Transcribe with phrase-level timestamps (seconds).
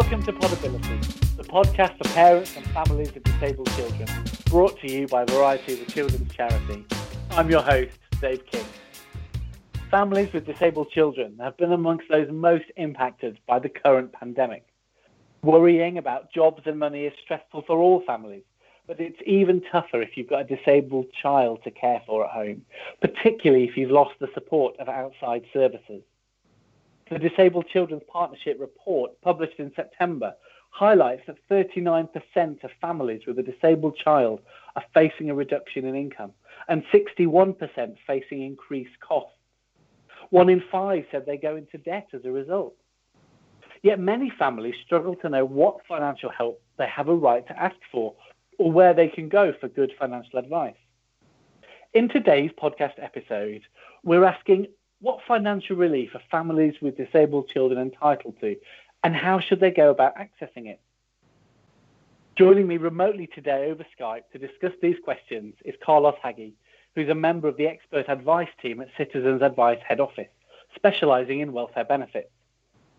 [0.00, 4.08] Welcome to Podability, the podcast for parents and families of disabled children,
[4.46, 6.86] brought to you by Variety the Children's Charity.
[7.32, 8.64] I'm your host, Dave King.
[9.90, 14.64] Families with disabled children have been amongst those most impacted by the current pandemic.
[15.42, 18.44] Worrying about jobs and money is stressful for all families,
[18.86, 22.64] but it's even tougher if you've got a disabled child to care for at home,
[23.00, 26.04] particularly if you've lost the support of outside services.
[27.10, 30.34] The Disabled Children's Partnership report, published in September,
[30.70, 34.40] highlights that 39% of families with a disabled child
[34.76, 36.32] are facing a reduction in income
[36.68, 39.32] and 61% facing increased costs.
[40.30, 42.74] One in five said they go into debt as a result.
[43.82, 47.76] Yet many families struggle to know what financial help they have a right to ask
[47.90, 48.14] for
[48.58, 50.76] or where they can go for good financial advice.
[51.94, 53.62] In today's podcast episode,
[54.04, 54.66] we're asking
[55.00, 58.56] what financial relief are families with disabled children entitled to,
[59.04, 60.80] and how should they go about accessing it?
[62.36, 66.54] Joining me remotely today over Skype to discuss these questions is Carlos Hagi,
[66.94, 70.28] who's a member of the expert advice team at Citizens Advice Head Office,
[70.74, 72.30] specialising in welfare benefits.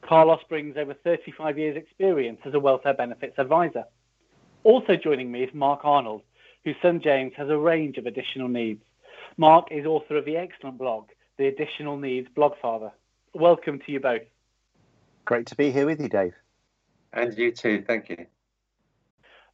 [0.01, 3.83] Carlos brings over 35 years' experience as a welfare benefits advisor.
[4.63, 6.21] Also joining me is Mark Arnold,
[6.63, 8.83] whose son James has a range of additional needs.
[9.37, 11.09] Mark is author of the excellent blog,
[11.39, 12.91] the Additional Needs Blogfather.
[13.33, 14.23] Welcome to you both.
[15.23, 16.33] Great to be here with you, Dave.
[17.13, 17.81] And you too.
[17.87, 18.25] Thank you.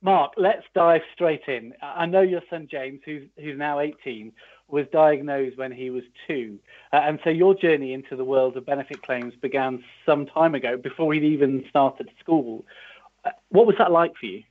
[0.02, 1.73] Mark, let's dive straight in.
[1.81, 4.33] I know your son James, who's, who's now 18,
[4.67, 6.58] was diagnosed when he was two.
[6.92, 10.77] Uh, and so your journey into the world of benefit claims began some time ago,
[10.77, 12.66] before he'd even started school.
[13.23, 14.44] Uh, what was that like for you?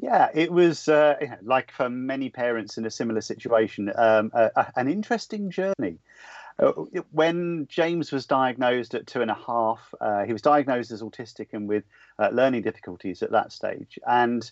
[0.00, 4.32] Yeah, it was uh, like for many parents in a similar situation, um,
[4.76, 5.98] an interesting journey.
[6.58, 6.70] Uh,
[7.10, 11.48] when James was diagnosed at two and a half, uh, he was diagnosed as autistic
[11.52, 11.84] and with
[12.18, 13.98] uh, learning difficulties at that stage.
[14.06, 14.48] And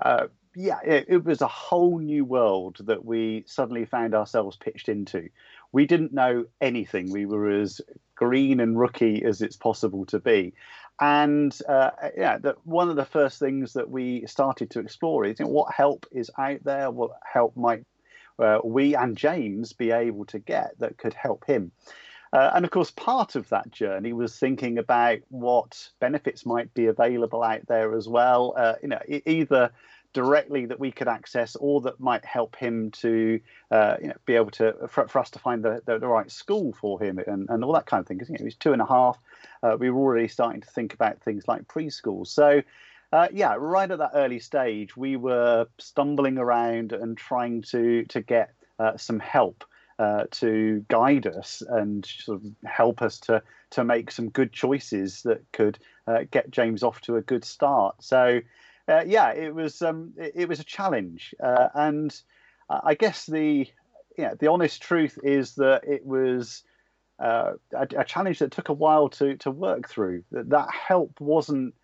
[0.00, 0.26] uh,
[0.56, 5.28] yeah, it, it, was a whole new world that we suddenly found ourselves pitched into.
[5.70, 7.10] We didn't know anything.
[7.10, 7.80] We were as
[8.16, 10.54] green and rookie as it's possible to be.
[11.00, 15.40] And uh, yeah, the, one of the first things that we started to explore is
[15.40, 17.84] you know, what help is out there, what help might
[18.38, 21.72] uh, we and James be able to get that could help him.
[22.32, 26.86] Uh, and of course, part of that journey was thinking about what benefits might be
[26.86, 28.54] available out there as well.
[28.56, 29.70] Uh, you know, either
[30.14, 33.38] directly that we could access, or that might help him to,
[33.70, 36.30] uh, you know, be able to for, for us to find the, the, the, right
[36.30, 38.16] school for him and, and all that kind of thing.
[38.16, 39.18] Because you know, he's two and a half.
[39.62, 42.26] Uh, we were already starting to think about things like preschool.
[42.26, 42.62] So
[43.14, 48.20] uh, yeah, right at that early stage, we were stumbling around and trying to to
[48.20, 49.64] get uh, some help
[50.00, 55.22] uh, to guide us and sort of help us to to make some good choices
[55.22, 57.94] that could uh, get James off to a good start.
[58.02, 58.40] So,
[58.88, 62.14] uh, yeah, it was um, it, it, was a challenge, uh, and
[62.68, 63.66] I guess the
[64.18, 66.62] yeah the honest truth is that it was.
[67.20, 70.24] A, a, challenge that took a while to to work through.
[70.32, 71.74] That that help wasn't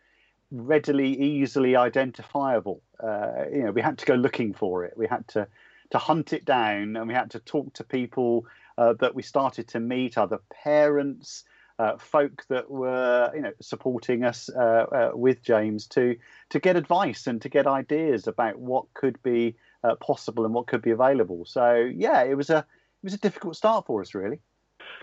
[0.50, 2.82] readily, easily identifiable.
[3.02, 4.94] Uh, you know, we had to go looking for it.
[4.96, 5.46] We had to
[5.90, 8.46] to hunt it down, and we had to talk to people
[8.78, 11.44] uh, that we started to meet, other parents,
[11.80, 16.14] uh, folk that were you know supporting us uh, uh, with James to
[16.50, 20.66] to get advice and to get ideas about what could be uh, possible and what
[20.66, 21.46] could be available.
[21.46, 24.40] So yeah, it was a it was a difficult start for us, really.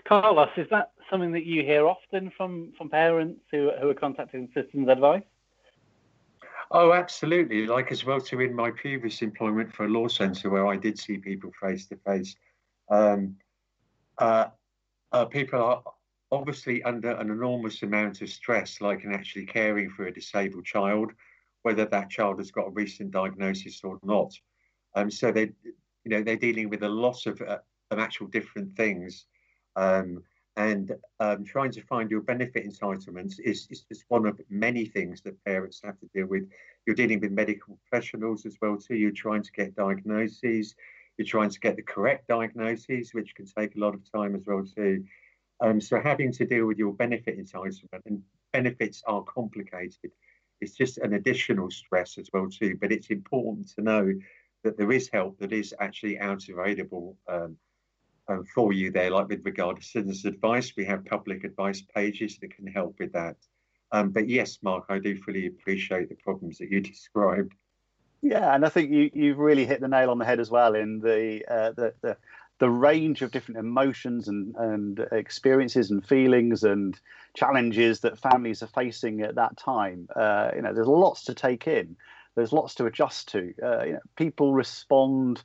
[0.06, 4.48] Carlos, is that something that you hear often from from parents who who are contacting
[4.54, 5.24] Citizens Advice?
[6.70, 7.66] Oh, absolutely.
[7.66, 10.96] Like as well to in my previous employment for a law centre where I did
[10.96, 12.36] see people face to face.
[15.30, 15.82] People are
[16.30, 21.12] obviously under an enormous amount of stress, like in actually caring for a disabled child,
[21.62, 24.32] whether that child has got a recent diagnosis or not.
[24.94, 25.50] Um, so they,
[26.04, 27.58] you know, they're dealing with a lot of, uh,
[27.90, 29.26] of actual different things.
[29.76, 30.22] Um,
[30.56, 35.22] and um, trying to find your benefit entitlements is, is just one of many things
[35.22, 36.48] that parents have to deal with.
[36.84, 38.96] You're dealing with medical professionals as well too.
[38.96, 40.74] You're trying to get diagnoses.
[41.16, 44.46] You're trying to get the correct diagnoses, which can take a lot of time as
[44.46, 45.04] well too.
[45.60, 48.22] Um, so having to deal with your benefit entitlement and
[48.52, 50.12] benefits are complicated.
[50.60, 52.76] It's just an additional stress as well too.
[52.80, 54.12] But it's important to know
[54.64, 57.16] that there is help that is actually out available.
[57.28, 57.56] Um,
[58.28, 60.74] um, for you there, like with regard to citizens advice.
[60.76, 63.36] We have public advice pages that can help with that.
[63.90, 67.54] Um, but yes, Mark, I do fully appreciate the problems that you described.
[68.20, 70.74] Yeah, and I think you you've really hit the nail on the head as well
[70.74, 72.16] in the uh, the, the
[72.58, 76.98] the range of different emotions and, and experiences and feelings and
[77.34, 80.08] challenges that families are facing at that time.
[80.14, 81.96] Uh, you know, there's lots to take in.
[82.34, 83.54] There's lots to adjust to.
[83.62, 85.42] Uh, you know, people respond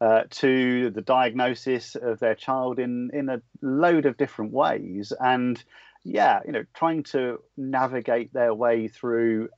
[0.00, 5.62] uh, to the diagnosis of their child in in a load of different ways, and
[6.02, 9.48] yeah, you know, trying to navigate their way through,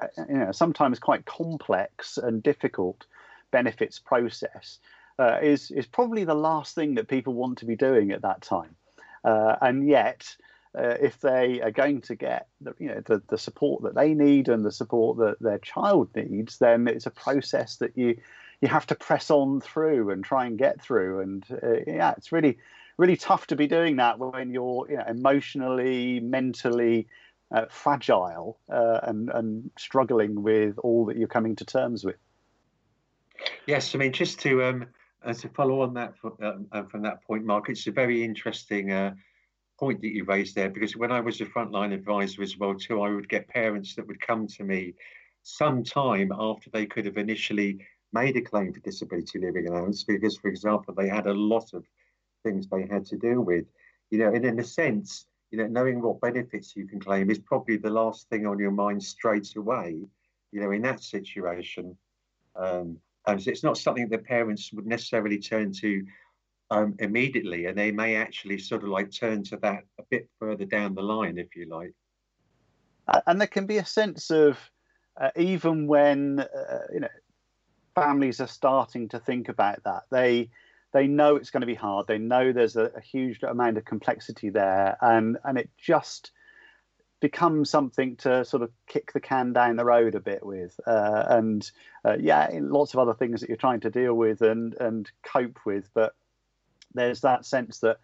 [0.00, 3.06] uh, you know, sometimes quite complex and difficult
[3.50, 4.78] benefits process
[5.18, 8.42] uh, is is probably the last thing that people want to be doing at that
[8.42, 8.76] time,
[9.24, 10.36] uh, and yet.
[10.78, 14.12] Uh, if they are going to get the, you know the, the support that they
[14.12, 18.14] need and the support that their child needs, then it's a process that you
[18.60, 21.20] you have to press on through and try and get through.
[21.20, 22.58] And uh, yeah, it's really
[22.98, 27.06] really tough to be doing that when you're you know, emotionally, mentally
[27.50, 32.16] uh, fragile and and struggling with all that you're coming to terms with.
[33.66, 34.86] Yes, I mean just to um,
[35.26, 38.22] uh, to follow on that from, um, uh, from that point, Mark, it's a very
[38.22, 39.14] interesting uh,
[39.78, 43.02] point that you raised there because when I was a frontline advisor as well too,
[43.02, 44.94] I would get parents that would come to me
[45.42, 50.36] some time after they could have initially made a claim for disability living allowance because,
[50.36, 51.84] for example, they had a lot of
[52.42, 53.66] things they had to deal with.
[54.10, 57.38] You know, and in a sense, you know, knowing what benefits you can claim is
[57.38, 60.00] probably the last thing on your mind straight away.
[60.52, 61.96] You know, in that situation,
[62.54, 66.04] um, um, so it's not something that parents would necessarily turn to
[66.70, 70.64] um, immediately, and they may actually sort of like turn to that a bit further
[70.64, 71.92] down the line, if you like.
[73.26, 74.58] And there can be a sense of
[75.20, 77.08] uh, even when uh, you know
[77.94, 80.50] families are starting to think about that, they
[80.92, 82.06] they know it's going to be hard.
[82.06, 86.32] They know there's a, a huge amount of complexity there, and and it just
[87.20, 91.24] becomes something to sort of kick the can down the road a bit with, uh,
[91.28, 91.70] and
[92.04, 95.58] uh, yeah, lots of other things that you're trying to deal with and and cope
[95.64, 95.88] with.
[95.94, 96.14] But
[96.94, 97.98] there's that sense that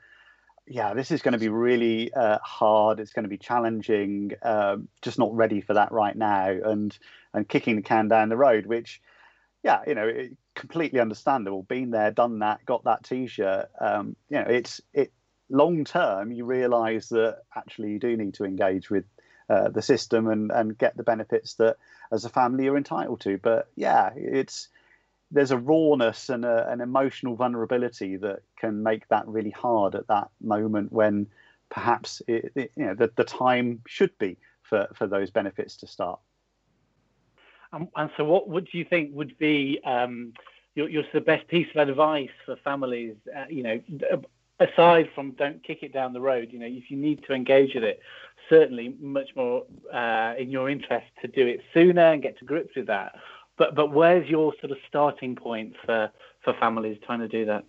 [0.67, 3.01] yeah, this is going to be really uh, hard.
[3.01, 4.33] It's going to be challenging.
[4.43, 6.97] Um, just not ready for that right now, and
[7.35, 9.01] and kicking the can down the road, which
[9.63, 10.11] yeah, you know,
[10.55, 11.63] completely understandable.
[11.63, 13.69] Been there, done that, got that T-shirt.
[13.81, 15.13] Um, you know, it's it
[15.53, 16.33] long term.
[16.33, 19.05] You realise that actually you do need to engage with
[19.49, 21.77] uh, the system and and get the benefits that
[22.11, 23.39] as a family you're entitled to.
[23.39, 24.69] But yeah, it's
[25.31, 30.09] there's a rawness and a, an emotional vulnerability that can make that really hard at
[30.09, 31.27] that moment when
[31.71, 35.87] perhaps it, it, you know the, the time should be for, for those benefits to
[35.87, 36.21] start.
[37.73, 40.35] And, and so, what would you think would be um,
[40.75, 43.17] your, your the best piece of advice for families?
[43.35, 43.81] Uh, you know,
[44.63, 46.49] aside from don't kick it down the road.
[46.51, 48.01] You know, if you need to engage with it,
[48.49, 52.77] certainly much more uh, in your interest to do it sooner and get to grips
[52.77, 53.17] with that.
[53.57, 56.11] But but where's your sort of starting point for
[56.43, 57.65] for families trying to do that?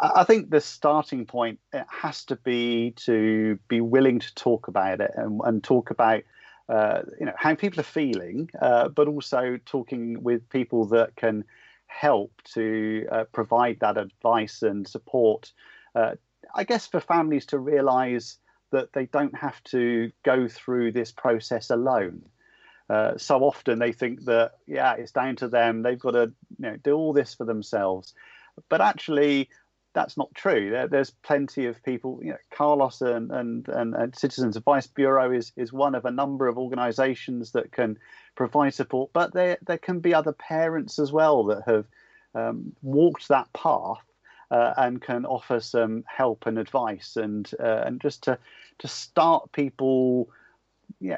[0.00, 5.00] I think the starting point it has to be to be willing to talk about
[5.00, 6.22] it and, and talk about
[6.68, 11.44] uh, you know how people are feeling, uh, but also talking with people that can
[11.86, 15.52] help to uh, provide that advice and support.
[15.94, 16.14] Uh,
[16.54, 18.38] I guess for families to realise
[18.70, 22.22] that they don't have to go through this process alone.
[22.90, 25.82] Uh, so often they think that yeah, it's down to them.
[25.82, 28.14] They've got to you know, do all this for themselves,
[28.68, 29.48] but actually
[29.94, 30.70] that's not true.
[30.70, 32.18] There, there's plenty of people.
[32.22, 36.10] You know, Carlos and, and, and, and, Citizens Advice Bureau is, is one of a
[36.10, 37.96] number of organisations that can
[38.34, 39.12] provide support.
[39.12, 41.86] But there there can be other parents as well that have
[42.34, 44.02] um, walked that path
[44.54, 48.38] uh, and can offer some help and advice and uh, and just to
[48.78, 50.28] to start people,
[51.00, 51.16] yeah.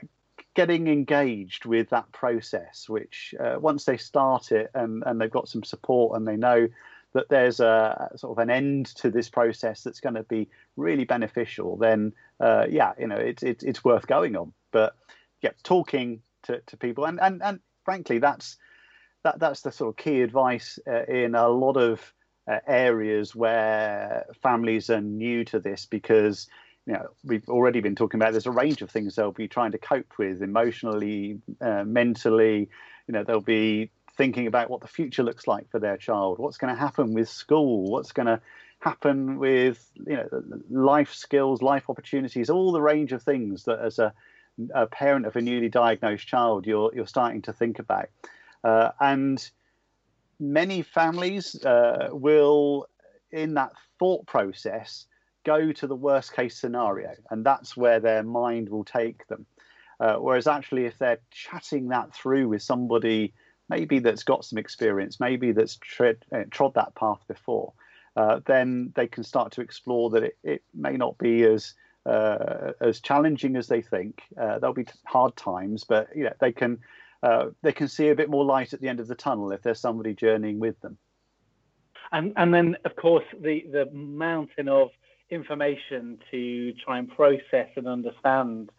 [0.54, 5.50] Getting engaged with that process, which uh, once they start it and, and they've got
[5.50, 6.68] some support and they know
[7.12, 11.04] that there's a sort of an end to this process that's going to be really
[11.04, 14.54] beneficial, then uh, yeah, you know, it's it's it's worth going on.
[14.70, 14.96] But
[15.42, 18.56] yeah, talking to, to people and, and and frankly, that's
[19.24, 22.14] that that's the sort of key advice uh, in a lot of
[22.48, 26.48] uh, areas where families are new to this because
[26.86, 29.72] you know we've already been talking about there's a range of things they'll be trying
[29.72, 32.68] to cope with emotionally uh, mentally.
[33.08, 36.56] You know there'll be thinking about what the future looks like for their child, what's
[36.56, 38.40] going to happen with school, what's going to
[38.78, 40.28] happen with you know
[40.70, 44.12] life skills, life opportunities, all the range of things that as a,
[44.74, 48.08] a parent of a newly diagnosed child you're you're starting to think about,
[48.64, 49.50] uh, and
[50.38, 52.86] many families uh, will
[53.30, 55.06] in that thought process
[55.44, 59.46] go to the worst case scenario, and that's where their mind will take them.
[59.98, 63.32] Uh, whereas actually, if they're chatting that through with somebody
[63.68, 67.72] maybe that's got some experience, maybe that's tread, uh, trod that path before,
[68.16, 71.74] uh, then they can start to explore that it, it may not be as
[72.06, 74.22] uh, as challenging as they think.
[74.40, 76.78] Uh, there'll be hard times, but you know they can
[77.22, 79.62] uh, they can see a bit more light at the end of the tunnel if
[79.62, 80.98] there's somebody journeying with them.
[82.12, 84.90] And and then of course the the mountain of
[85.30, 88.70] information to try and process and understand.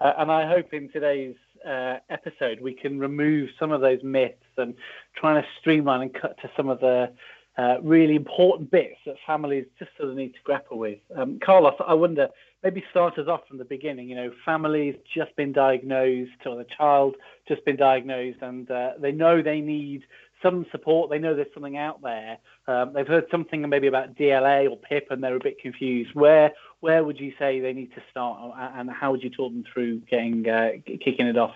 [0.00, 4.44] Uh, and I hope in today's uh, episode we can remove some of those myths
[4.58, 4.74] and
[5.16, 7.12] trying to streamline and cut to some of the
[7.56, 10.98] uh, really important bits that families just sort of need to grapple with.
[11.16, 12.28] Um, Carlos, I wonder,
[12.62, 14.08] maybe start us off from the beginning.
[14.08, 17.16] You know, families just been diagnosed, or the child
[17.48, 20.02] just been diagnosed, and uh, they know they need
[20.42, 21.10] some support.
[21.10, 22.38] They know there's something out there.
[22.66, 26.10] Um, they've heard something maybe about DLA or PIP, and they're a bit confused.
[26.14, 29.64] Where where would you say they need to start, and how would you talk them
[29.72, 31.54] through getting uh, kicking it off?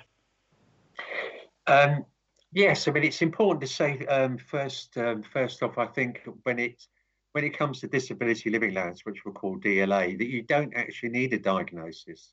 [1.67, 2.05] Um,
[2.53, 4.97] yes, I mean it's important to say um, first.
[4.97, 6.87] Um, first off, I think when it
[7.33, 11.11] when it comes to disability living allowance, which we'll call DLA, that you don't actually
[11.11, 12.33] need a diagnosis.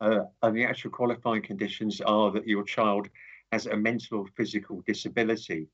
[0.00, 3.08] Uh, and the actual qualifying conditions are that your child
[3.52, 5.68] has a mental or physical disability.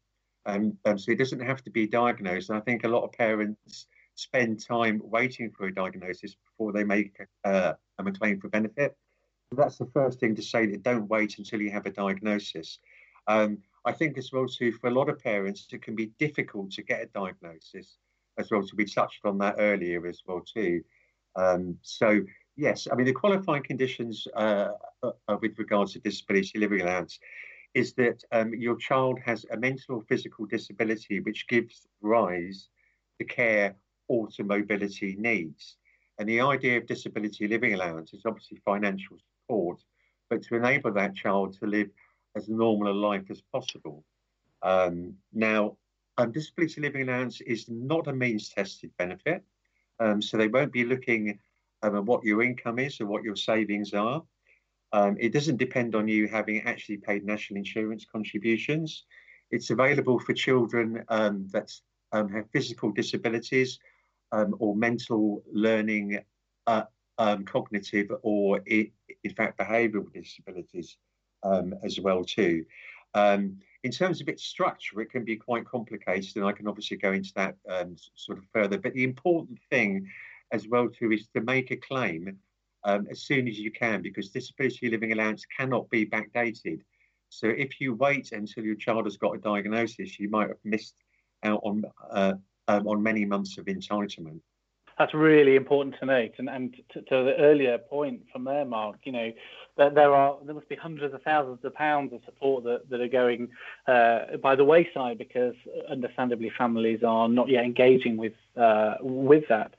[0.47, 2.51] Um, um, so it doesn't have to be diagnosed.
[2.51, 3.87] And I think a lot of parents
[4.17, 8.97] spend time waiting for a diagnosis before they make uh, a claim for benefit.
[9.53, 12.81] That's the first thing to say that don't wait until you have a diagnosis.
[13.29, 16.73] Um, I think as well too, for a lot of parents, it can be difficult
[16.73, 17.99] to get a diagnosis
[18.39, 18.63] as well.
[18.63, 20.83] So we touched on that earlier as well too.
[21.37, 22.21] Um, so
[22.57, 24.69] yes, I mean the qualifying conditions uh,
[25.03, 27.19] uh, with regards to disability living allowance
[27.75, 32.69] is that um, your child has a mental or physical disability which gives rise
[33.19, 33.77] to care
[34.09, 35.77] or to mobility needs.
[36.19, 39.81] And the idea of disability living allowance is obviously financial support,
[40.31, 41.91] but to enable that child to live
[42.35, 44.05] as normal a life as possible.
[44.63, 45.77] Um, now,
[46.19, 49.43] um, disability living allowance is not a means tested benefit.
[50.01, 51.39] Um, so they won't be looking
[51.83, 54.23] um, at what your income is or what your savings are.
[54.93, 59.05] Um, it doesn't depend on you having actually paid national insurance contributions.
[59.51, 61.73] It's available for children um, that
[62.13, 63.79] um, have physical disabilities
[64.33, 66.21] or mental learning,
[66.67, 66.85] uh,
[67.47, 68.91] cognitive, or in,
[69.37, 70.97] fact behavioural disabilities
[71.83, 72.65] as well too.
[73.85, 77.13] In terms of its structure, it can be quite complicated, and I can obviously go
[77.13, 77.57] into that
[78.15, 78.79] sort of further.
[78.79, 80.09] But the important thing
[80.53, 82.39] as well too is to make a claim
[82.85, 86.81] um, as soon as you can because disability living allowance cannot be backdated.
[87.29, 90.95] So if you wait until your child has got a diagnosis, you might have missed
[91.43, 92.35] out on uh,
[92.69, 94.41] um, on many months of entitlement.
[94.99, 98.97] That's really important to note, and, and to, to, the earlier point from there, Mark.
[99.05, 99.33] You know,
[99.77, 103.01] that there are there must be hundreds of thousands of pounds of support that, that
[103.01, 103.49] are going
[103.87, 105.55] uh, by the wayside because,
[105.89, 109.75] understandably, families are not yet engaging with uh, with that.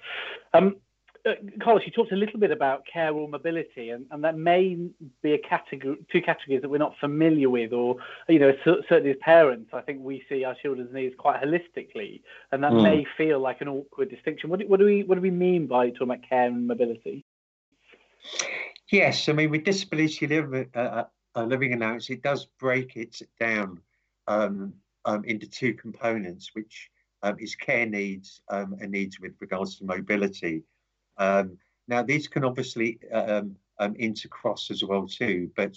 [0.54, 0.78] Um,
[1.26, 4.76] uh, Carlos, you talked a little bit about care or mobility, and, and that may
[5.22, 7.98] be a category, two categories that we're not familiar with, or
[8.28, 12.22] you know, certainly as parents, I think we see our children's needs quite holistically,
[12.52, 12.84] and that mm.
[12.84, 14.50] may feel like an awkward distinction.
[14.50, 17.26] What do, what do we what do we mean by talking about care and mobility?
[18.92, 21.04] Yes, I mean with disability living, uh,
[21.36, 23.82] uh, living allowance, it does break it down
[24.28, 24.74] um,
[25.06, 26.90] um, into two components, which
[27.24, 30.64] um, is care needs um, and needs with regards to mobility.
[31.20, 31.58] Um,
[31.88, 35.76] now, these can obviously um, um, intercross as well too, but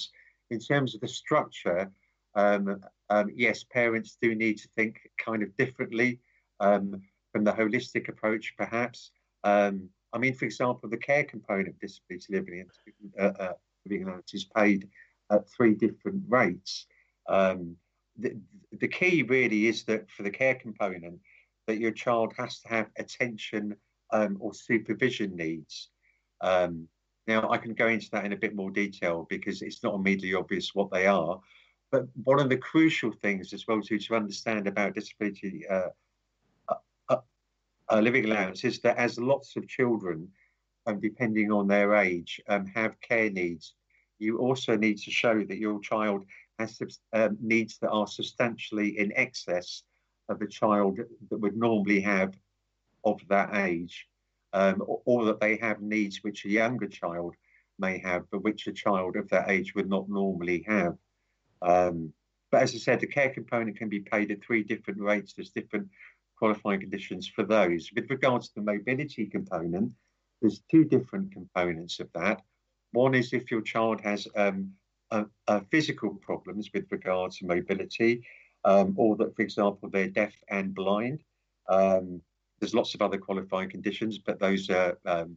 [0.51, 1.91] in terms of the structure,
[2.35, 6.21] um, um, yes, parents do need to think kind of differently
[6.61, 9.11] um, from the holistic approach, perhaps.
[10.15, 12.67] I mean, for example, the care component of disability living,
[13.19, 13.53] uh, uh,
[13.91, 14.89] allowance is paid
[15.31, 16.87] at three different rates.
[17.27, 18.39] The,
[18.73, 21.19] the key really is that for the care component,
[21.67, 23.75] that your child has to have attention
[24.12, 25.88] um, or supervision needs.
[26.40, 26.88] Um,
[27.26, 30.35] now, I can go into that in a bit more detail because it's not immediately
[30.35, 31.40] obvious what they are.
[31.90, 35.88] But one of the crucial things as well to, to understand about disability uh,
[36.69, 36.75] uh,
[37.09, 37.16] uh,
[37.90, 40.28] uh living allowance is that as lots of children,
[40.87, 43.75] um, depending on their age, um, have care needs,
[44.19, 46.25] you also need to show that your child
[46.59, 46.81] has
[47.12, 49.85] um, needs that are substantially in excess
[50.28, 50.99] of a child
[51.31, 52.35] that would normally have
[53.05, 54.09] of that age,
[54.53, 57.35] um, or, or, that they have needs which a younger child
[57.79, 60.97] may have, but which a child of that age would not normally have.
[61.63, 62.13] Um,
[62.51, 65.33] but as I said, the care component can be paid at three different rates.
[65.33, 65.89] There's different
[66.37, 67.91] qualifying conditions for those.
[67.95, 69.93] With regards to the mobility component,
[70.41, 72.43] there's two different components of that.
[72.93, 74.73] One is if your child has um,
[75.11, 78.27] a, a physical problems with regards to mobility,
[78.65, 81.23] um, or that, for example, they're deaf and blind.
[81.69, 82.21] Um,
[82.62, 85.37] there's lots of other qualifying conditions, but those are um,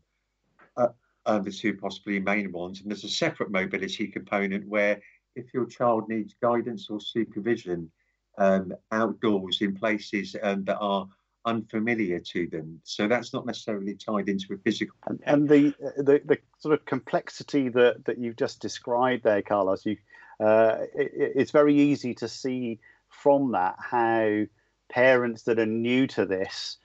[0.77, 0.89] uh,
[1.25, 2.81] are the two possibly main ones.
[2.81, 5.01] And there's a separate mobility component where
[5.35, 7.89] if your child needs guidance or supervision
[8.37, 11.07] um, outdoors in places um, that are
[11.45, 12.79] unfamiliar to them.
[12.83, 14.95] So that's not necessarily tied into a physical.
[15.07, 19.83] And, and the, the the sort of complexity that that you've just described there, Carlos,
[19.83, 19.97] you
[20.39, 22.79] uh, it, it's very easy to see
[23.09, 24.43] from that how
[24.89, 26.77] parents that are new to this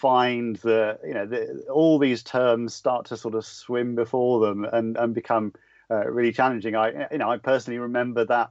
[0.00, 4.64] find that you know the, all these terms start to sort of swim before them
[4.64, 5.52] and and become
[5.90, 6.76] uh, really challenging.
[6.76, 8.50] I you know I personally remember that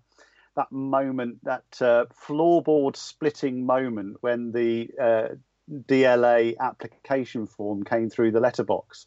[0.58, 5.28] that moment, that uh, floorboard splitting moment when the uh,
[5.72, 9.06] DLA application form came through the letterbox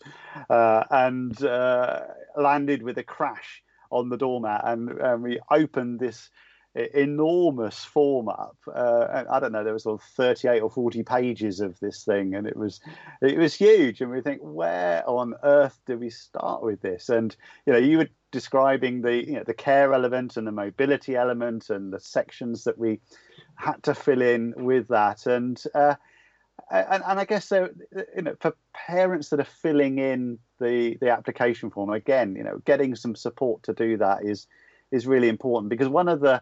[0.48, 2.02] uh, and uh,
[2.36, 6.30] landed with a crash on the doormat, and, and we opened this
[6.74, 8.56] enormous form up.
[8.72, 12.34] Uh, I don't know, there was sort of 38 or 40 pages of this thing,
[12.34, 12.80] and it was
[13.22, 14.00] it was huge.
[14.00, 17.08] And we think, where on earth do we start with this?
[17.08, 17.34] And
[17.66, 21.70] you know, you were describing the you know the care element and the mobility element
[21.70, 23.00] and the sections that we
[23.56, 25.26] had to fill in with that.
[25.26, 25.96] And uh,
[26.70, 27.68] and, and I guess so,
[28.14, 32.62] you know, for parents that are filling in the the application form, again, you know,
[32.64, 34.46] getting some support to do that is
[34.92, 36.40] is really important because one of the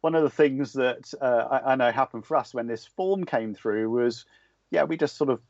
[0.00, 3.24] one of the things that uh, I, I, know happened for us when this form
[3.24, 4.24] came through was,
[4.70, 5.40] yeah, we just sort of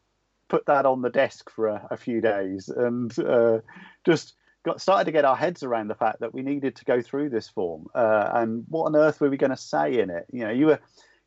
[0.49, 3.59] put that on the desk for a, a few days and uh,
[4.05, 7.02] just got started to get our heads around the fact that we needed to go
[7.02, 10.26] through this form uh, and what on earth were we going to say in it?
[10.33, 10.81] You know, you were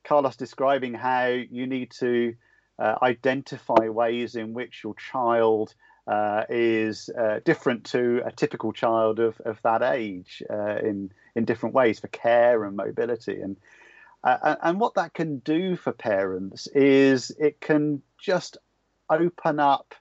[0.04, 2.34] Carlos describing how you need to
[2.80, 5.76] uh, identify ways in which your child
[6.08, 11.46] uh, is uh, different to a typical child of, of that age uh, in in
[11.46, 13.58] different ways for care and mobility and
[14.24, 18.58] uh, and what that can do for parents is it can just
[19.10, 19.96] open up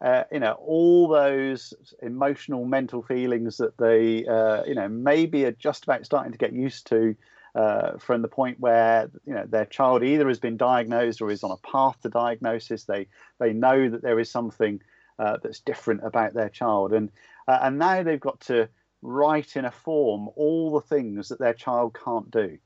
[0.00, 5.52] uh, you know all those emotional mental feelings that they uh, you know maybe are
[5.52, 7.14] just about starting to get used to
[7.54, 11.44] uh, from the point where you know their child either has been diagnosed or is
[11.44, 12.84] on a path to diagnosis.
[12.84, 13.06] They
[13.38, 14.80] they know that there is something
[15.18, 17.10] uh, that's different about their child, and
[17.48, 18.68] uh, and now they've got to
[19.02, 22.58] write in a form all the things that their child can't do,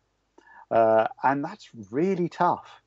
[0.71, 2.83] uh, and that's really tough.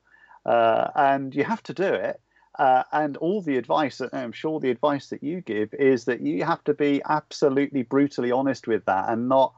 [0.46, 2.20] Uh, and you have to do it.
[2.58, 6.20] Uh, and all the advice that I'm sure the advice that you give is that
[6.20, 9.54] you have to be absolutely brutally honest with that and not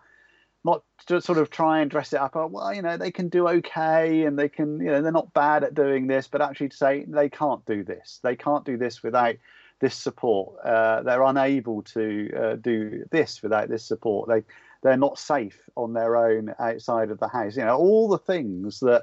[0.65, 2.37] not to sort of try and dress it up.
[2.37, 5.35] Oh, well, you know, they can do okay and they can, you know, they're not
[5.35, 8.21] bad at doing this, but actually to say they can't do this.
[8.23, 9.35] They can't do this without
[9.83, 10.55] this support.
[10.65, 14.29] Uh, they're unable to uh, do this without this support.
[14.29, 14.45] They
[14.83, 17.57] they're not safe on their own outside of the house.
[17.57, 19.03] You know, all the things that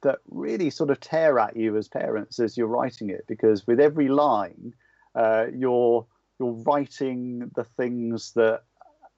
[0.00, 3.80] that really sort of tear at you as parents as you're writing it, because with
[3.80, 4.74] every line,
[5.14, 6.06] uh, you're
[6.40, 8.62] you're writing the things that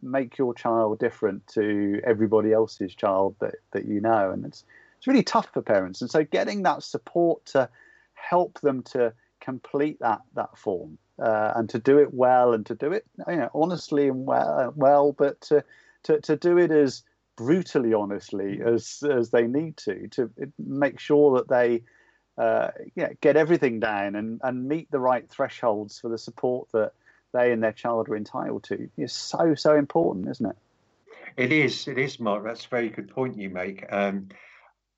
[0.02, 4.30] make your child different to everybody else's child that, that you know.
[4.30, 4.64] And it's,
[4.98, 6.00] it's really tough for parents.
[6.00, 7.68] And so getting that support to
[8.14, 9.12] help them to
[9.50, 13.36] complete that, that form uh, and to do it well and to do it you
[13.36, 15.64] know, honestly and well, well but to,
[16.04, 17.02] to, to do it as
[17.36, 21.82] brutally honestly as, as they need to, to make sure that they
[22.38, 26.92] uh, yeah, get everything down and, and meet the right thresholds for the support that
[27.32, 30.56] they and their child are entitled to is so so important, isn't it?
[31.36, 31.86] It is.
[31.86, 32.44] It is, Mark.
[32.44, 33.84] That's a very good point you make.
[33.90, 34.28] Um,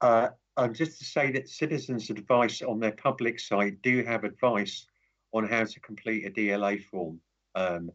[0.01, 4.87] uh, and just to say that Citizens Advice on their public site do have advice
[5.33, 7.21] on how to complete a DLA form.
[7.55, 7.91] Um,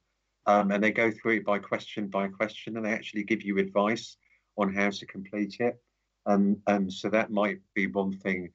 [0.47, 3.57] um, and they go through it by question by question, and they actually give you
[3.57, 4.17] advice
[4.57, 5.79] on how to complete it.
[6.25, 8.49] Um, um, so that might be one thing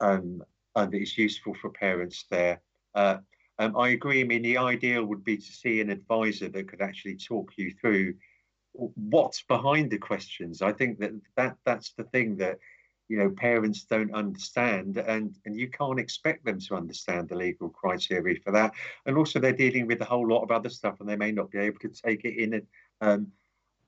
[0.00, 0.42] um,
[0.74, 2.60] that is useful for parents there.
[2.94, 3.18] Uh,
[3.58, 4.20] um, I agree.
[4.20, 7.72] I mean, the ideal would be to see an advisor that could actually talk you
[7.80, 8.14] through
[8.72, 10.60] what's behind the questions.
[10.60, 12.58] I think that, that that's the thing that
[13.08, 17.68] you know parents don't understand, and and you can't expect them to understand the legal
[17.68, 18.72] criteria for that.
[19.06, 21.50] And also, they're dealing with a whole lot of other stuff, and they may not
[21.50, 22.62] be able to take it in
[23.00, 23.28] um,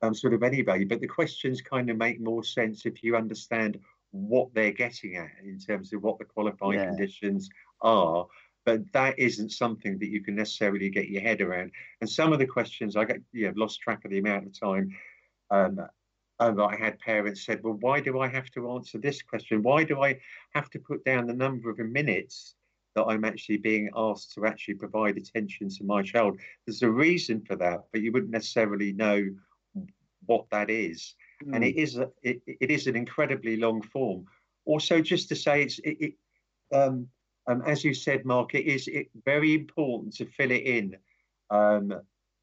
[0.01, 0.83] um, sort of anyway.
[0.83, 3.79] But the questions kind of make more sense if you understand
[4.11, 6.87] what they're getting at in terms of what the qualifying yeah.
[6.87, 7.49] conditions
[7.81, 8.25] are
[8.65, 11.71] but that isn't something that you can necessarily get your head around.
[12.01, 14.59] And some of the questions I get, you know, lost track of the amount of
[14.59, 14.95] time.
[15.49, 15.79] Um,
[16.39, 19.61] and I had parents said, "Well, why do I have to answer this question?
[19.61, 20.19] Why do I
[20.53, 22.55] have to put down the number of minutes
[22.95, 27.41] that I'm actually being asked to actually provide attention to my child?" There's a reason
[27.41, 29.29] for that, but you wouldn't necessarily know
[30.25, 31.15] what that is.
[31.43, 31.55] Mm.
[31.55, 34.25] And it is a, it, it is an incredibly long form.
[34.65, 36.13] Also, just to say, it's it, it
[36.71, 37.07] um,
[37.47, 40.95] um, as you said, Mark, it is it, very important to fill it in
[41.49, 41.91] um,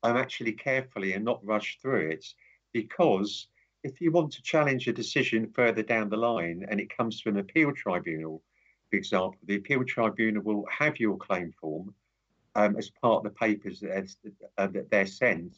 [0.02, 2.26] um, actually carefully and not rush through it
[2.72, 3.48] because
[3.86, 7.28] if you want to challenge a decision further down the line and it comes to
[7.28, 8.42] an appeal tribunal,
[8.90, 11.94] for example, the appeal tribunal will have your claim form
[12.56, 14.08] um, as part of the papers that,
[14.58, 15.56] uh, that they're sent.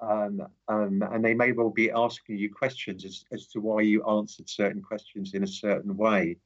[0.00, 4.04] Um, um, and they may well be asking you questions as, as to why you
[4.04, 6.38] answered certain questions in a certain way.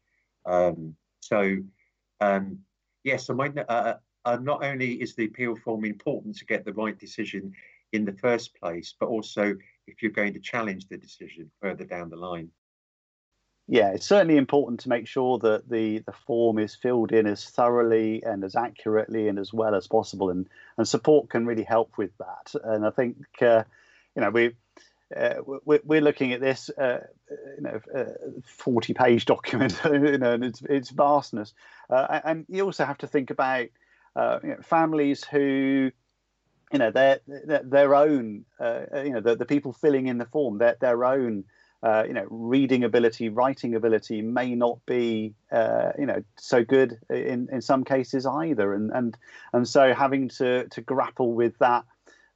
[0.44, 1.56] Um, so,
[2.20, 2.58] um,
[3.04, 6.72] yes, I might, uh, uh, not only is the appeal form important to get the
[6.72, 7.52] right decision
[7.92, 9.56] in the first place, but also
[9.87, 12.51] if you're going to challenge the decision further down the line.
[13.66, 17.47] Yeah, it's certainly important to make sure that the, the form is filled in as
[17.47, 21.97] thoroughly and as accurately and as well as possible, and, and support can really help
[21.97, 22.55] with that.
[22.62, 23.64] And I think uh,
[24.14, 24.55] you know we
[25.16, 26.99] uh, we're, looking at this, uh,
[27.31, 31.55] you know, uh, forty-page document, you know, and its its vastness.
[31.88, 33.68] Uh, and you also have to think about
[34.16, 35.90] uh, you know, families who
[36.72, 40.59] you know their their, own uh, you know the, the people filling in the form
[40.59, 41.44] their their own
[41.85, 46.98] uh, you know reading ability writing ability may not be uh, you know so good
[47.11, 48.72] in in some cases either.
[48.72, 49.16] And and
[49.53, 51.85] and so having to to grapple with that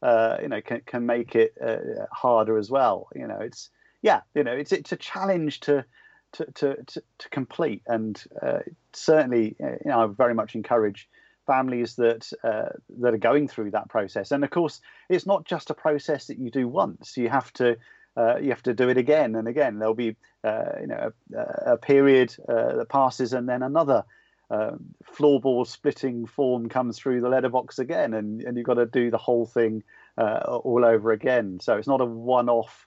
[0.03, 3.09] uh, you know can, can make it uh, harder as well.
[3.15, 3.71] You know it's
[4.03, 5.85] yeah you know it's it's a challenge to
[6.33, 7.83] to to to, to complete.
[7.87, 8.61] And uh,
[8.93, 11.09] certainly you know I very much encourage
[11.49, 12.69] families that uh,
[13.01, 14.31] that are going through that process.
[14.31, 17.17] And of course, it's not just a process that you do once.
[17.17, 17.77] You have to
[18.17, 19.79] uh, you have to do it again and again.
[19.79, 24.05] There'll be uh, you know a, a period uh, that passes, and then another
[24.51, 29.11] um, floorball splitting form comes through the letterbox again, and, and you've got to do
[29.11, 29.83] the whole thing
[30.17, 31.59] uh, all over again.
[31.61, 32.87] So it's not a one-off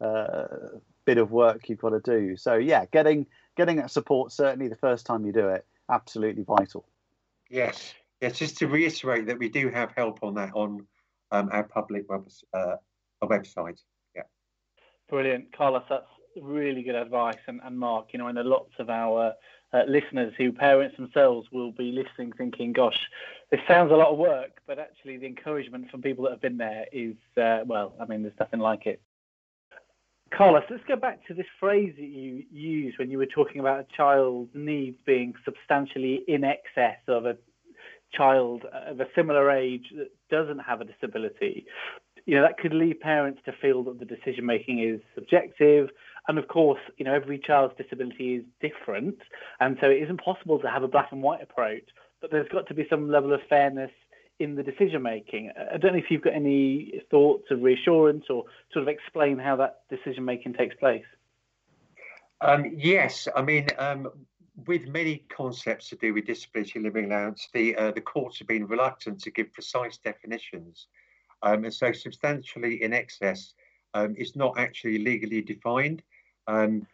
[0.00, 0.46] uh,
[1.04, 2.36] bit of work you've got to do.
[2.36, 6.86] So yeah, getting getting that support certainly the first time you do it, absolutely vital.
[7.50, 10.86] Yes, yes, just to reiterate that we do have help on that on
[11.32, 12.76] um, our public web, uh,
[13.22, 13.80] website.
[14.14, 14.22] Yeah.
[15.10, 15.82] Brilliant, Carlos.
[15.90, 16.06] That's
[16.40, 17.38] really good advice.
[17.46, 19.34] And, and Mark, you know, I know lots of our
[19.72, 22.98] uh, listeners who parents themselves will be listening, thinking, "Gosh,
[23.50, 26.58] this sounds a lot of work," but actually, the encouragement from people that have been
[26.58, 29.02] there is, uh, well, I mean, there's nothing like it.
[30.30, 33.80] Carlos, let's go back to this phrase that you used when you were talking about
[33.80, 37.36] a child's needs being substantially in excess of a
[38.12, 41.66] child of a similar age that doesn't have a disability,
[42.26, 45.88] you know, that could lead parents to feel that the decision making is subjective.
[46.28, 49.16] And of course, you know, every child's disability is different.
[49.60, 51.84] And so it isn't possible to have a black and white approach,
[52.20, 53.90] but there's got to be some level of fairness
[54.38, 55.50] in the decision making.
[55.56, 59.56] I don't know if you've got any thoughts of reassurance or sort of explain how
[59.56, 61.04] that decision making takes place.
[62.40, 64.08] Um, yes, I mean, um,
[64.66, 68.66] with many concepts to do with disability living allowance, the uh, the courts have been
[68.66, 70.88] reluctant to give precise definitions,
[71.42, 73.54] um, and so substantially in excess
[73.94, 76.02] um, is not actually legally defined.
[76.46, 76.86] Um,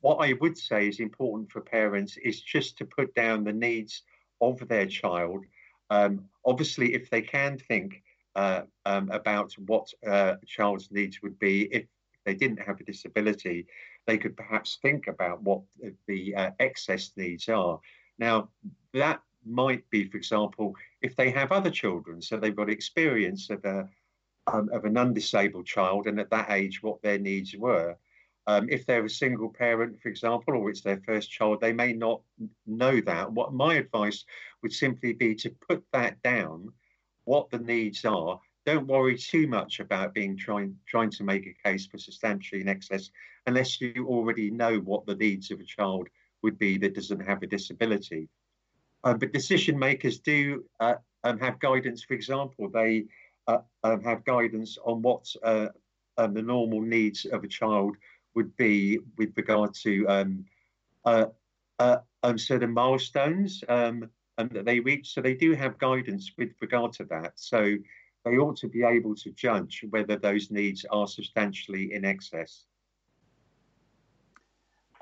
[0.00, 4.02] what I would say is important for parents is just to put down the needs
[4.40, 5.44] of their child.
[5.90, 8.02] Um, obviously, if they can think
[8.36, 11.86] uh, um, about what uh, a child's needs would be if
[12.24, 13.66] they didn't have a disability,
[14.06, 15.62] they could perhaps think about what
[16.06, 17.80] the uh, excess needs are.
[18.18, 18.48] Now,
[18.92, 23.64] that might be, for example, if they have other children, so they've got experience of
[23.64, 23.88] a
[24.46, 27.96] um, of an undisabled child, and at that age, what their needs were.
[28.46, 31.94] Um, if they're a single parent, for example, or it's their first child, they may
[31.94, 32.20] not
[32.66, 33.32] know that.
[33.32, 34.24] What my advice
[34.62, 36.68] would simply be to put that down,
[37.24, 41.68] what the needs are, don't worry too much about being trying trying to make a
[41.68, 43.10] case for substantially in excess
[43.46, 46.08] unless you already know what the needs of a child
[46.42, 48.28] would be that doesn't have a disability.
[49.02, 52.02] Um, but decision makers do uh, um, have guidance.
[52.02, 53.04] For example, they
[53.46, 55.68] uh, um, have guidance on what uh,
[56.16, 57.96] um, the normal needs of a child
[58.34, 60.44] would be with regard to um,
[61.04, 61.26] uh,
[61.78, 61.98] uh,
[62.36, 65.12] certain milestones that they reach.
[65.12, 67.32] So they do have guidance with regard to that.
[67.36, 67.76] So
[68.24, 72.64] they ought to be able to judge whether those needs are substantially in excess.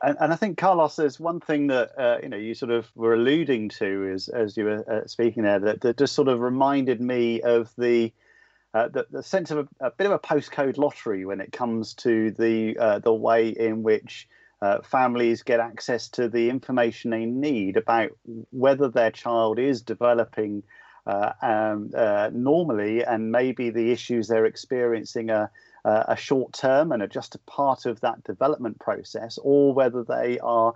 [0.03, 2.91] And, and I think Carlos, there's one thing that uh, you know you sort of
[2.97, 6.41] were alluding to as as you were uh, speaking there that, that just sort of
[6.41, 8.13] reminded me of the
[8.75, 11.95] uh, the, the, sense of a, a, bit of a postcode lottery when it comes
[11.95, 14.29] to the uh, the way in which
[14.61, 18.11] uh, families get access to the information they need about
[18.51, 20.63] whether their child is developing
[21.07, 25.51] uh, um, uh, normally, and maybe the issues they're experiencing are,
[25.85, 30.39] uh, short term and are just a part of that development process, or whether they
[30.39, 30.73] are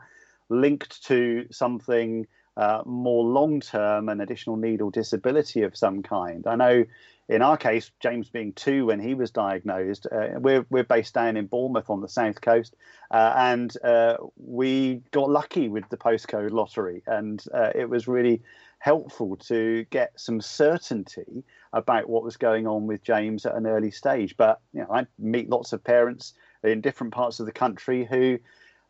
[0.49, 6.47] linked to something uh, more long term an additional need or disability of some kind.
[6.47, 6.85] I know
[7.29, 11.37] in our case, James being two when he was diagnosed, uh, we're, we're based down
[11.37, 12.77] in Bournemouth on the south coast,
[13.11, 18.43] uh, and uh, we got lucky with the postcode lottery, and uh, it was really
[18.87, 23.91] helpful to get some certainty about what was going on with James at an early
[23.91, 24.37] stage.
[24.37, 28.39] But you know, I meet lots of parents in different parts of the country who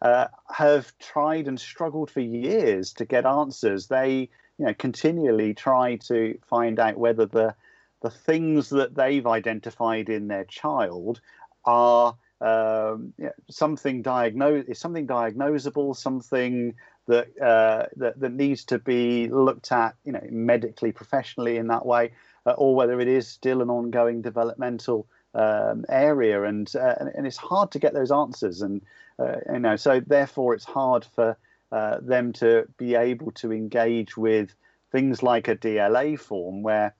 [0.03, 3.87] uh, have tried and struggled for years to get answers.
[3.87, 4.29] They
[4.59, 7.55] you know continually try to find out whether the
[8.03, 11.23] the things that they've identified in their child
[11.65, 13.15] are um,
[13.49, 16.75] something diagnosed is something diagnosable, something
[17.07, 21.87] that, uh, that that needs to be looked at, you know, medically, professionally in that
[21.87, 22.13] way,
[22.47, 27.37] uh, or whether it is still an ongoing developmental um, area, and, uh, and it's
[27.37, 28.83] hard to get those answers, and
[29.19, 31.37] uh, you know, so therefore it's hard for
[31.73, 34.55] uh, them to be able to engage with
[34.93, 36.95] things like a DLA form where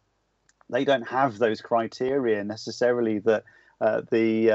[0.69, 3.45] they don't have those criteria necessarily that
[3.81, 4.47] uh, the,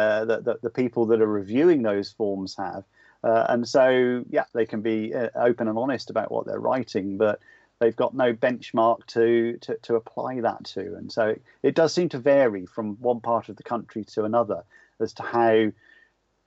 [0.43, 2.83] the, the people that are reviewing those forms have.
[3.23, 7.17] Uh, and so, yeah, they can be uh, open and honest about what they're writing,
[7.17, 7.39] but
[7.79, 10.95] they've got no benchmark to, to, to apply that to.
[10.95, 14.63] And so it, does seem to vary from one part of the country to another
[14.99, 15.71] as to how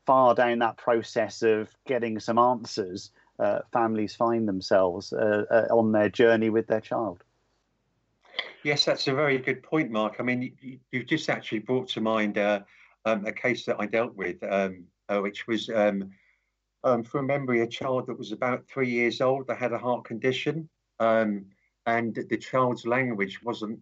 [0.06, 6.08] far down that process of getting some answers uh, families find themselves uh, on their
[6.08, 7.22] journey with their child.
[8.62, 10.16] Yes, that's a very good point, Mark.
[10.18, 12.60] I mean, you, have just actually brought to mind uh,
[13.04, 16.10] um, a case that I dealt with, um, uh, which was, um,
[16.84, 20.04] um from memory, a child that was about three years old that had a heart
[20.04, 20.68] condition,
[21.00, 21.46] um,
[21.86, 23.80] and the child's language wasn't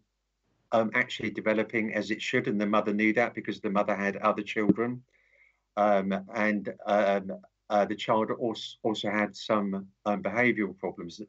[0.73, 4.17] um, actually developing as it should, and the mother knew that because the mother had
[4.19, 5.03] other children,
[5.77, 7.21] and uh,
[7.87, 11.21] the child also also had some behavioural problems.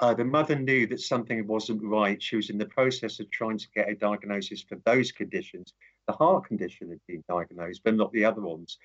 [0.00, 2.20] Uh, the mother knew that something wasn't right.
[2.20, 5.72] She was in the process of trying to get a diagnosis for those conditions.
[6.08, 8.78] The heart condition had been diagnosed, but not the other ones.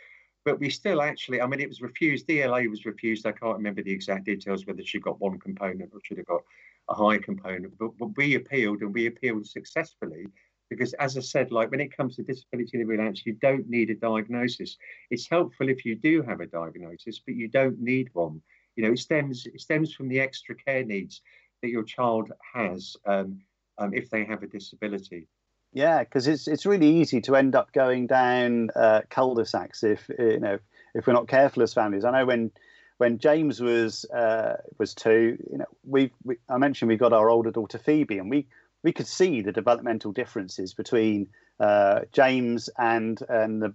[0.46, 2.28] But we still actually, I mean, it was refused.
[2.28, 3.26] DLA was refused.
[3.26, 6.44] I can't remember the exact details whether she got one component or should have got
[6.90, 7.78] a high component.
[7.78, 10.28] But, but we appealed and we appealed successfully
[10.70, 13.90] because, as I said, like when it comes to disability living allowance, you don't need
[13.90, 14.78] a diagnosis.
[15.10, 18.42] It's helpful if you do have a diagnosis, but you don't need one
[18.80, 21.22] you know, it stems it stems from the extra care needs
[21.62, 23.42] that your child has um,
[23.78, 25.28] um, if they have a disability.
[25.72, 30.40] Yeah, because it's it's really easy to end up going down uh, cul-de-sacs if you
[30.40, 30.58] know
[30.96, 32.06] if we're not careful as families.
[32.06, 32.52] I know when
[32.98, 37.30] when James was uh, was two, you know, we, we I mentioned we got our
[37.30, 38.48] older daughter Phoebe, and we
[38.84, 41.28] we could see the developmental differences between
[41.60, 43.74] uh, James and and the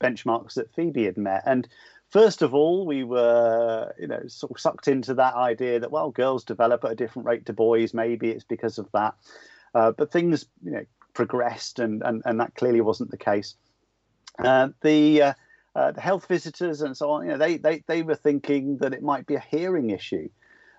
[0.00, 1.68] benchmarks that Phoebe had met, and
[2.10, 6.10] first of all, we were, you know, sort of sucked into that idea that well,
[6.10, 7.94] girls develop at a different rate to boys.
[7.94, 9.14] Maybe it's because of that.
[9.74, 13.56] Uh, but things, you know, progressed, and and, and that clearly wasn't the case.
[14.38, 15.32] Uh, the uh,
[15.74, 18.92] uh the health visitors and so on, you know, they they they were thinking that
[18.92, 20.28] it might be a hearing issue.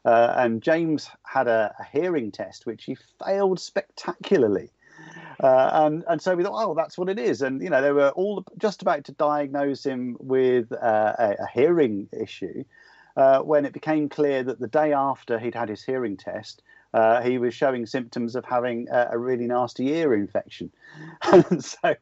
[0.05, 2.95] Uh, and James had a, a hearing test which he
[3.25, 4.69] failed spectacularly.
[5.43, 7.41] Uh, and and so we thought, oh, that's what it is.
[7.41, 11.47] And you know, they were all just about to diagnose him with uh, a, a,
[11.53, 12.63] hearing issue
[13.43, 16.61] when it became clear that the day after he'd had his hearing test,
[16.97, 20.71] uh, he was showing symptoms of having a, a, really nasty ear infection.
[21.21, 21.93] and so,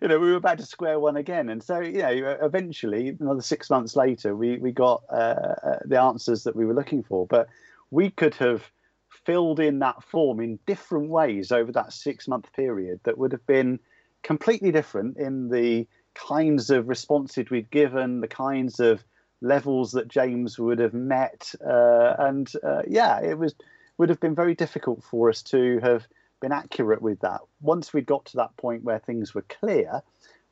[0.00, 1.48] you know, we were about to square one again.
[1.48, 6.00] And so, you know, eventually, another six months later, we we got uh, uh, the
[6.00, 7.26] answers that we were looking for.
[7.26, 7.48] But
[7.90, 8.70] we could have
[9.08, 13.46] filled in that form in different ways over that six month period that would have
[13.48, 13.80] been
[14.22, 19.02] completely different in the kinds of responses we'd given, the kinds of
[19.40, 23.56] levels that James would have met, uh, and uh, yeah, it was
[23.98, 26.06] would have been very difficult for us to have
[26.40, 27.40] been accurate with that.
[27.60, 30.02] Once we got to that point where things were clear,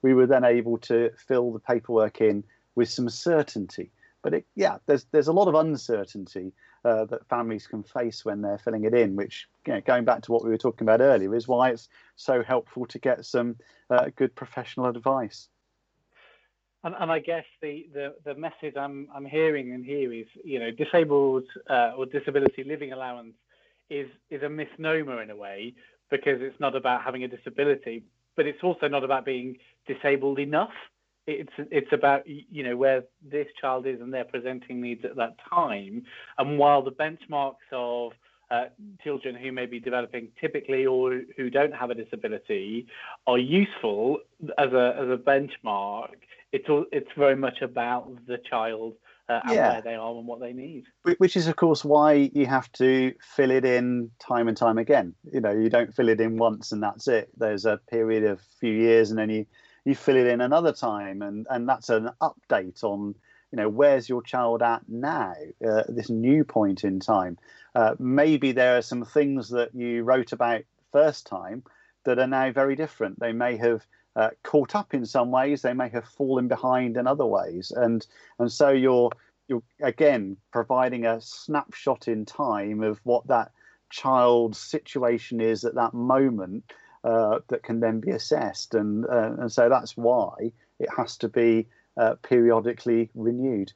[0.02, 3.90] we were then able to fill the paperwork in with some certainty.
[4.22, 6.52] But it, yeah, there's there's a lot of uncertainty
[6.84, 10.22] uh, that families can face when they're filling it in, which, you know, going back
[10.22, 13.56] to what we were talking about earlier, is why it's so helpful to get some
[13.90, 15.48] uh, good professional advice.
[16.84, 20.60] And, and I guess the, the, the, message I'm, I'm hearing and here is, you
[20.60, 23.34] know, disabled uh, or disability living allowance
[23.88, 25.74] is, is a misnomer in a way
[26.10, 28.04] because it's not about having a disability,
[28.36, 30.72] but it's also not about being disabled enough.
[31.26, 35.36] It's it's about you know where this child is and their presenting needs at that
[35.48, 36.02] time.
[36.36, 38.12] And while the benchmarks of
[38.50, 38.64] uh,
[39.02, 42.86] children who may be developing typically or who don't have a disability
[43.26, 44.18] are useful
[44.58, 46.16] as a as a benchmark
[46.54, 48.94] it's all, it's very much about the child
[49.28, 49.72] uh, and yeah.
[49.72, 50.84] where they are and what they need.
[51.18, 55.14] Which is, of course, why you have to fill it in time and time again.
[55.32, 57.28] You know, you don't fill it in once and that's it.
[57.36, 59.46] There's a period of a few years, and then you
[59.84, 63.16] you fill it in another time, and and that's an update on
[63.50, 65.34] you know where's your child at now,
[65.66, 67.36] uh, this new point in time.
[67.74, 70.62] Uh, maybe there are some things that you wrote about
[70.92, 71.64] first time
[72.04, 73.18] that are now very different.
[73.18, 73.84] They may have
[74.16, 75.62] uh, caught up in some ways.
[75.62, 78.06] They may have fallen behind in other ways, and
[78.38, 79.10] and so you're
[79.48, 83.52] you're again providing a snapshot in time of what that
[83.90, 86.64] child's situation is at that moment
[87.04, 91.28] uh, that can then be assessed, and uh, and so that's why it has to
[91.28, 93.72] be uh, periodically renewed.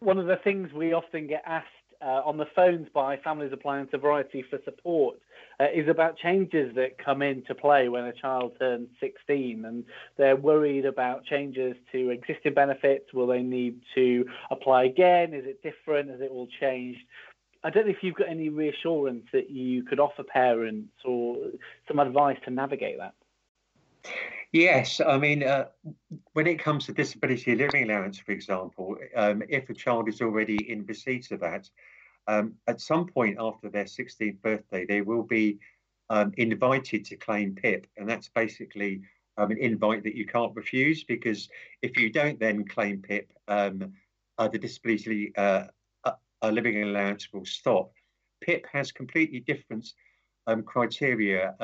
[0.00, 1.68] One of the things we often get asked
[2.02, 5.18] uh, on the phones by families applying to Variety for support
[5.60, 9.84] uh, is about changes that come into play when a child turns 16 and
[10.16, 13.12] they're worried about changes to existing benefits.
[13.12, 15.34] Will they need to apply again?
[15.34, 16.10] Is it different?
[16.10, 17.00] Has it all changed?
[17.64, 21.36] I don't know if you've got any reassurance that you could offer parents or
[21.88, 23.14] some advice to navigate that.
[24.56, 25.66] Yes, I mean, uh,
[26.32, 30.70] when it comes to disability living allowance, for example, um, if a child is already
[30.72, 31.68] in receipt of that,
[32.26, 35.58] um, at some point after their 16th birthday, they will be
[36.08, 37.86] um, invited to claim PIP.
[37.98, 39.02] And that's basically
[39.36, 41.50] um, an invite that you can't refuse because
[41.82, 43.92] if you don't then claim PIP, um,
[44.38, 45.64] uh, the disability uh,
[46.04, 46.12] uh,
[46.50, 47.92] living allowance will stop.
[48.40, 49.92] PIP has completely different
[50.46, 51.54] um, criteria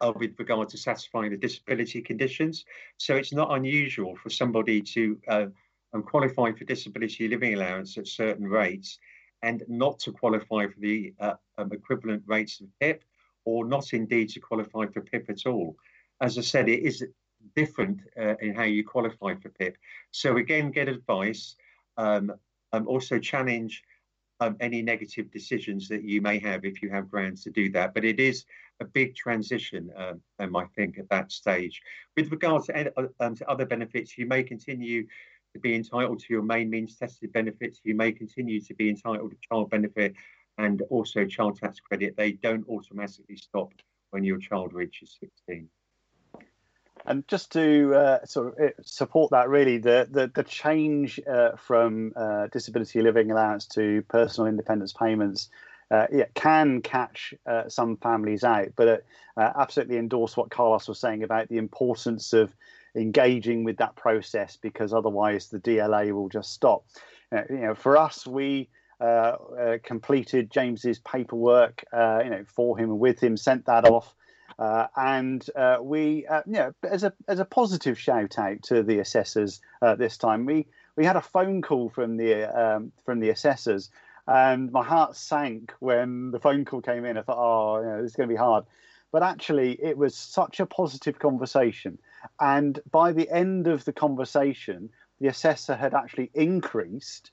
[0.00, 2.64] uh, with regard to satisfying the disability conditions.
[2.96, 5.46] So it's not unusual for somebody to uh,
[5.92, 8.98] um, qualify for disability living allowance at certain rates
[9.42, 13.04] and not to qualify for the uh, um, equivalent rates of PIP
[13.44, 15.76] or not indeed to qualify for PIP at all.
[16.20, 17.04] As I said, it is
[17.54, 19.76] different uh, in how you qualify for PIP.
[20.10, 21.56] So again, get advice.
[21.96, 22.32] Um,
[22.72, 23.82] um, also challenge
[24.40, 27.94] um, any negative decisions that you may have if you have grounds to do that.
[27.94, 28.44] But it is
[28.80, 31.80] a big transition, um, um, I think, at that stage.
[32.16, 35.06] With regards to, uh, um, to other benefits, you may continue
[35.54, 37.80] to be entitled to your main means tested benefits.
[37.82, 40.14] You may continue to be entitled to child benefit
[40.58, 42.16] and also child tax credit.
[42.16, 43.72] They don't automatically stop
[44.10, 45.68] when your child reaches 16.
[47.08, 51.56] And just to uh, sort of uh, support that, really, the the, the change uh,
[51.56, 55.48] from uh, disability living allowance to personal independence payments
[55.90, 59.04] uh, yeah, can catch uh, some families out, but
[59.36, 62.54] uh, absolutely endorse what Carlos was saying about the importance of
[62.94, 66.84] engaging with that process because otherwise the DLA will just stop.
[67.32, 68.68] Uh, you know, for us, we
[69.00, 74.14] uh, uh, completed James's paperwork, you know, for him and with him, sent that off.
[74.58, 78.82] Uh, and uh, we, uh, you know, as a as a positive shout out to
[78.82, 79.60] the assessors
[79.96, 80.66] this time, we
[80.96, 83.90] we had a phone call from the um, from the assessors
[84.28, 87.16] and my heart sank when the phone call came in.
[87.16, 88.64] I thought, oh, you know, this is going to be hard.
[89.10, 91.98] But actually, it was such a positive conversation.
[92.38, 97.30] And by the end of the conversation, the assessor had actually increased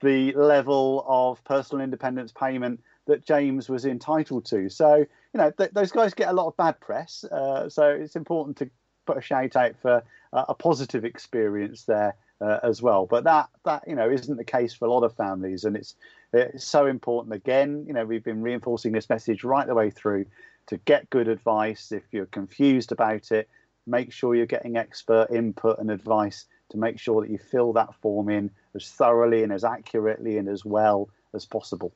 [0.00, 4.68] the level of personal independence payment that James was entitled to.
[4.68, 5.04] So,
[5.36, 7.22] you know, th- those guys get a lot of bad press.
[7.24, 8.70] Uh, so it's important to
[9.04, 13.04] put a shout out for uh, a positive experience there uh, as well.
[13.04, 15.94] But that that you know isn't the case for a lot of families, and it's
[16.32, 17.34] it's so important.
[17.34, 20.24] Again, you know, we've been reinforcing this message right the way through
[20.68, 21.92] to get good advice.
[21.92, 23.46] If you're confused about it,
[23.86, 27.94] make sure you're getting expert input and advice to make sure that you fill that
[27.96, 31.92] form in as thoroughly and as accurately and as well as possible.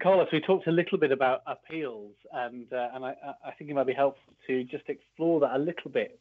[0.00, 3.74] Carlos, we talked a little bit about appeals, and uh, and I, I, think it
[3.74, 6.18] might be helpful to just explore that a little bit.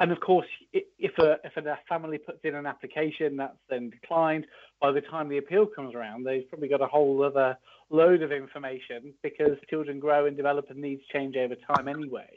[0.00, 4.46] And of course, if a if a family puts in an application that's then declined,
[4.80, 7.58] by the time the appeal comes around, they've probably got a whole other
[7.90, 12.28] load of information because children grow and develop and needs change over time anyway.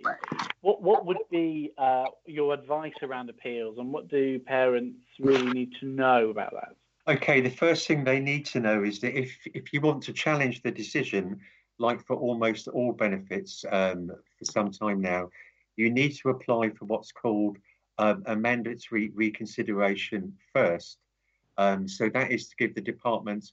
[0.62, 5.72] What what would be uh, your advice around appeals, and what do parents really need
[5.82, 6.76] to know about that?
[7.12, 10.14] Okay, the first thing they need to know is that if if you want to
[10.14, 11.41] challenge the decision,
[11.78, 14.09] like for almost all benefits um,
[14.39, 15.30] for some time now,
[15.76, 17.57] you need to apply for what's called
[17.97, 20.99] um, a mandatory reconsideration first.
[21.57, 23.51] Um, so that is to give the department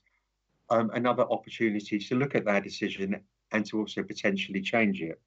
[0.69, 3.19] um, another opportunity to look at their decision
[3.51, 5.19] and to also potentially change it.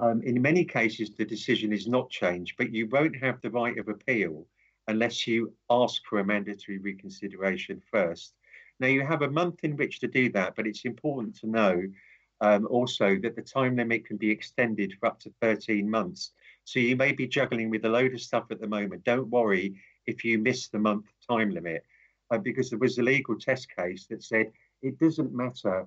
[0.00, 3.76] Um, in many cases, the decision is not changed, but you won't have the right
[3.76, 4.46] of appeal
[4.88, 8.34] unless you ask for a mandatory reconsideration first.
[8.80, 11.82] Now, you have a month in which to do that, but it's important to know
[12.40, 16.32] um, also that the time limit can be extended for up to 13 months.
[16.64, 19.04] So you may be juggling with a load of stuff at the moment.
[19.04, 19.74] Don't worry
[20.06, 21.84] if you miss the month time limit,
[22.30, 25.86] uh, because there was a legal test case that said it doesn't matter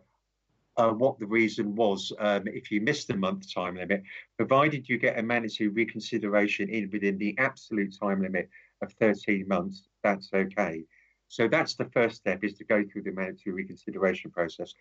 [0.77, 4.03] uh, what the reason was um, if you miss the month time limit,
[4.37, 8.49] provided you get a mandatory reconsideration in within the absolute time limit
[8.81, 10.83] of 13 months, that's okay.
[11.27, 14.73] So that's the first step is to go through the mandatory reconsideration process.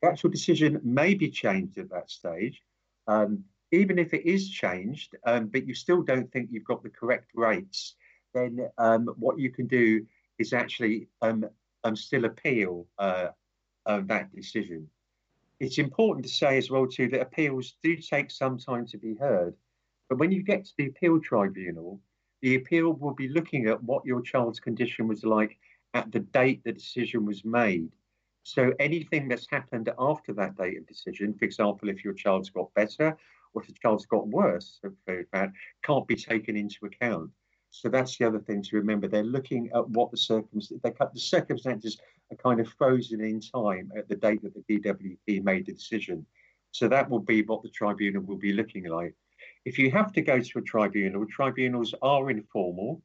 [0.00, 2.62] The actual decision may be changed at that stage.
[3.06, 6.90] Um, even if it is changed, um, but you still don't think you've got the
[6.90, 7.94] correct rates,
[8.34, 10.04] then um, what you can do
[10.38, 11.46] is actually um,
[11.84, 13.28] um, still appeal uh,
[13.86, 14.88] that decision.
[15.60, 19.14] It's important to say as well too that appeals do take some time to be
[19.14, 19.54] heard,
[20.08, 22.00] but when you get to the appeal tribunal,
[22.42, 25.56] the appeal will be looking at what your child's condition was like
[25.94, 27.90] at the date the decision was made.
[28.42, 32.74] So anything that's happened after that date of decision, for example, if your child's got
[32.74, 33.16] better
[33.54, 34.80] or if the child's got worse,
[35.30, 35.52] bad,
[35.84, 37.30] can't be taken into account.
[37.70, 39.06] So that's the other thing to remember.
[39.06, 41.98] They're looking at what the circumstances, the circumstances
[42.30, 46.26] are kind of frozen in time at the date that the DWP made the decision.
[46.72, 49.14] So that will be what the tribunal will be looking like.
[49.64, 53.00] If you have to go to a tribunal, tribunals are informal.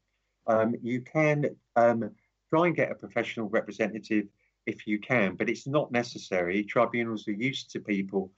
[0.48, 2.12] Um, you can um,
[2.50, 4.28] try and get a professional representative
[4.66, 6.64] if you can, but it's not necessary.
[6.64, 8.32] Tribunals are used to people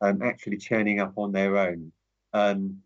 [0.00, 1.92] um, actually turning up on their own.
[2.32, 2.78] Um,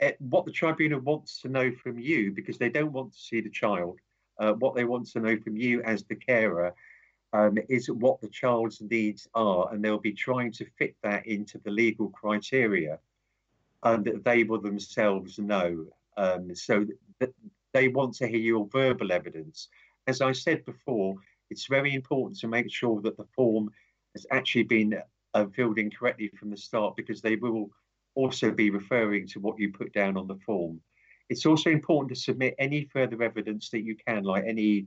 [0.00, 3.40] it, what the tribunal wants to know from you, because they don't want to see
[3.40, 4.00] the child,
[4.38, 6.74] uh, what they want to know from you as the carer
[7.34, 11.58] um, is what the child's needs are, and they'll be trying to fit that into
[11.58, 12.98] the legal criteria
[13.82, 15.86] um, that they will themselves know.
[16.16, 16.86] Um, so
[17.20, 17.32] th-
[17.72, 19.68] they want to hear your verbal evidence
[20.06, 21.16] as I said before,
[21.50, 23.70] it's very important to make sure that the form
[24.14, 25.00] has actually been
[25.34, 27.70] uh, filled in correctly from the start because they will
[28.14, 30.80] also be referring to what you put down on the form.
[31.28, 34.86] It's also important to submit any further evidence that you can, like any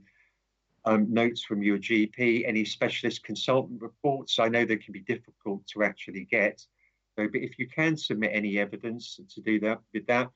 [0.84, 4.38] um, notes from your GP, any specialist consultant reports.
[4.38, 6.64] I know they can be difficult to actually get,
[7.16, 10.28] but if you can submit any evidence to do that with that,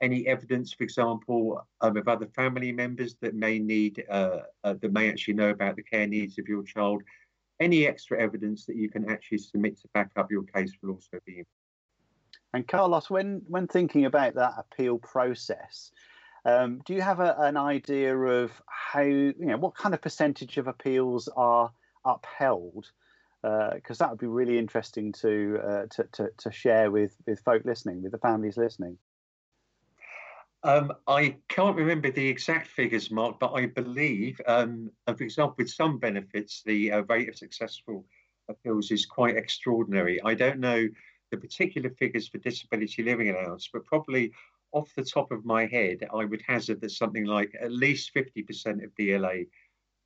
[0.00, 4.92] any evidence, for example, um, of other family members that may need, uh, uh, that
[4.92, 7.02] may actually know about the care needs of your child,
[7.60, 11.18] any extra evidence that you can actually submit to back up your case will also
[11.26, 11.44] be.
[12.54, 15.92] And Carlos, when when thinking about that appeal process,
[16.44, 20.56] um, do you have a, an idea of how you know what kind of percentage
[20.56, 21.70] of appeals are
[22.04, 22.90] upheld?
[23.42, 27.40] Because uh, that would be really interesting to, uh, to, to to share with with
[27.40, 28.98] folk listening, with the families listening.
[30.62, 35.70] Um, I can't remember the exact figures, Mark, but I believe, um, for example, with
[35.70, 38.04] some benefits, the uh, rate of successful
[38.48, 40.20] appeals is quite extraordinary.
[40.22, 40.86] I don't know
[41.30, 44.32] the particular figures for disability living allowance, but probably
[44.72, 48.84] off the top of my head, I would hazard that something like at least 50%
[48.84, 49.46] of DLA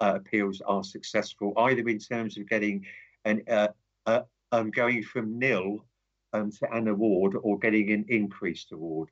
[0.01, 2.85] uh, appeals are successful, either in terms of getting
[3.25, 3.69] an uh,
[4.07, 4.23] uh
[4.53, 5.85] um, going from nil
[6.33, 9.09] um, to an award or getting an increased award.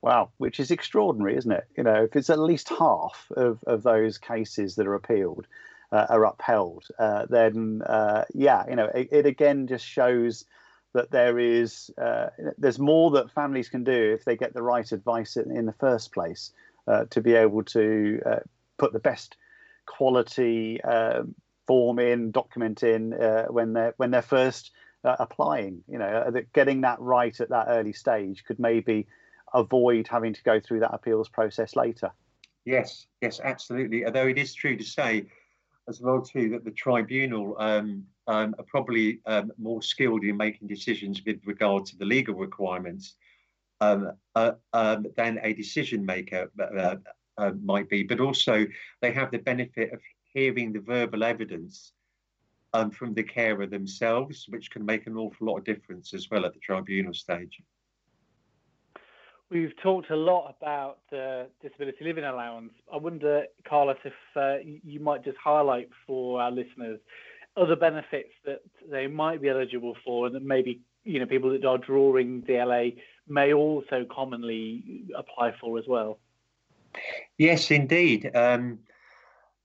[0.00, 1.64] Wow, which is extraordinary, isn't it?
[1.76, 5.46] You know, if it's at least half of, of those cases that are appealed
[5.90, 10.44] uh, are upheld, uh, then uh, yeah, you know, it, it, again just shows
[10.92, 14.90] that there is uh, there's more that families can do if they get the right
[14.92, 16.52] advice in, in the first place
[17.10, 18.18] to be able to
[18.78, 19.36] put the best
[19.84, 20.80] quality
[21.68, 23.12] form in, document in
[23.48, 24.72] when they're when they're first
[25.04, 25.84] applying.
[25.86, 29.06] You know, getting that right at that early stage could maybe
[29.54, 32.10] avoid having to go through that appeals process later.
[32.64, 34.04] Yes, yes, absolutely.
[34.04, 35.26] Although it is true to say
[35.88, 40.68] as well too that the tribunal um, um, are probably um, more skilled in making
[40.68, 43.14] decisions with regard to the legal requirements
[43.80, 46.96] um, uh, um, than a decision maker uh,
[47.38, 48.02] uh, might be.
[48.02, 48.66] But also
[49.00, 50.00] they have the benefit of
[50.32, 51.92] hearing the verbal evidence
[52.74, 56.44] um, from the carer themselves, which can make an awful lot of difference as well
[56.44, 57.60] at the tribunal stage.
[59.50, 62.72] We've talked a lot about uh, disability living allowance.
[62.92, 67.00] I wonder, Carlos, if uh, you might just highlight for our listeners
[67.56, 68.60] other benefits that
[68.90, 72.96] they might be eligible for, and that maybe you know people that are drawing DLA
[73.26, 76.18] may also commonly apply for as well.
[77.36, 78.30] Yes, indeed.
[78.34, 78.80] Um,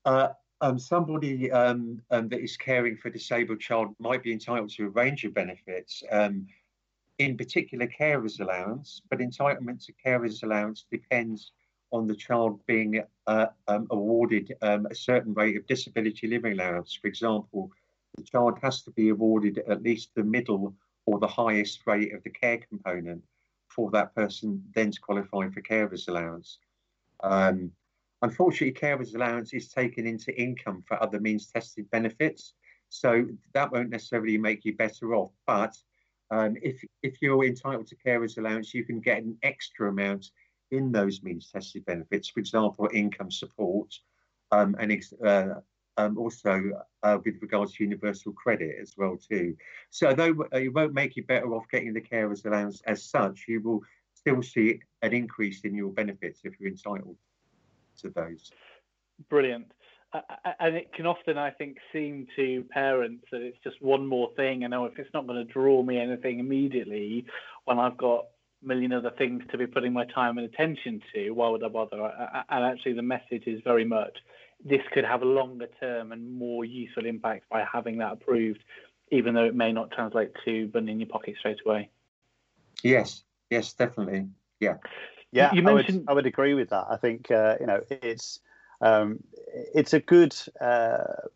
[0.05, 0.30] uh,
[0.64, 4.86] um, somebody um, um that is caring for a disabled child might be entitled to
[4.86, 6.03] a range of benefits.
[6.11, 6.47] Um,
[7.20, 11.51] in particular carers allowance, but entitlement to carers allowance depends
[11.91, 16.97] on the child being uh, um, awarded a certain rate of disability living allowance.
[16.99, 17.72] For example,
[18.18, 20.74] the child has to be awarded at least the middle
[21.05, 23.24] or the highest rate of the care component
[23.68, 26.57] for that person then to qualify for carers allowance.
[27.22, 27.72] Um,
[28.24, 32.53] Unfortunately, carers allowance is taken into income for other means tested benefits.
[32.88, 35.34] So that won't necessarily make you better off.
[35.45, 35.76] But
[36.32, 40.32] um, if, if you're entitled to carers allowance, you can get an extra amount
[40.71, 43.93] in those means tested benefits, for example, income support
[44.51, 45.55] um, and uh,
[45.97, 46.71] um, also
[47.03, 49.53] uh, with regards to universal credit as well too.
[49.89, 53.45] So though uh, it won't make you better off getting the carers allowance as such,
[53.49, 53.82] you will
[54.13, 57.17] still see an increase in your benefits if you're entitled
[58.01, 58.51] to those.
[59.29, 59.71] Brilliant.
[60.13, 60.21] Uh,
[60.59, 64.63] and it can often, I think, seem to parents that it's just one more thing.
[64.63, 67.25] And know if it's not going to draw me anything immediately,
[67.65, 68.25] when I've got
[68.63, 71.67] a million other things to be putting my time and attention to, why would I
[71.67, 72.11] bother?
[72.49, 74.17] And actually, the message is very much
[74.63, 78.63] this could have a longer term and more useful impact by having that approved,
[79.11, 81.89] even though it may not translate to money in your pocket straight away.
[82.83, 84.27] Yes, yes, definitely.
[84.59, 84.77] Yeah.
[85.34, 85.97] Yeah, you mentioned...
[85.97, 86.86] I, would, I would agree with that.
[86.89, 88.39] I think uh, you know it's
[88.81, 89.19] um,
[89.73, 91.27] it's a good uh,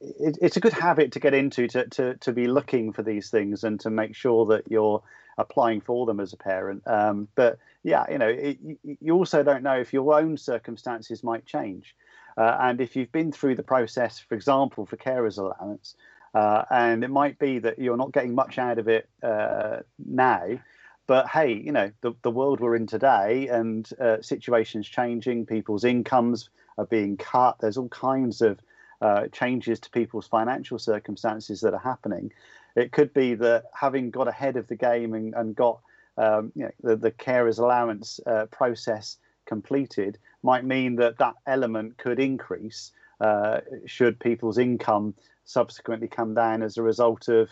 [0.00, 3.30] it, it's a good habit to get into to, to to be looking for these
[3.30, 5.02] things and to make sure that you're
[5.38, 6.82] applying for them as a parent.
[6.86, 11.46] Um, but yeah, you know, it, you also don't know if your own circumstances might
[11.46, 11.94] change.
[12.36, 15.94] Uh, and if you've been through the process, for example, for carers allowance,
[16.34, 20.58] uh, and it might be that you're not getting much out of it uh, now,
[21.10, 25.82] but hey, you know, the, the world we're in today and uh, situations changing, people's
[25.82, 28.60] incomes are being cut, there's all kinds of
[29.00, 32.30] uh, changes to people's financial circumstances that are happening.
[32.76, 35.80] It could be that having got ahead of the game and, and got
[36.16, 41.98] um, you know, the, the carers allowance uh, process completed might mean that that element
[41.98, 47.50] could increase uh, should people's income subsequently come down as a result of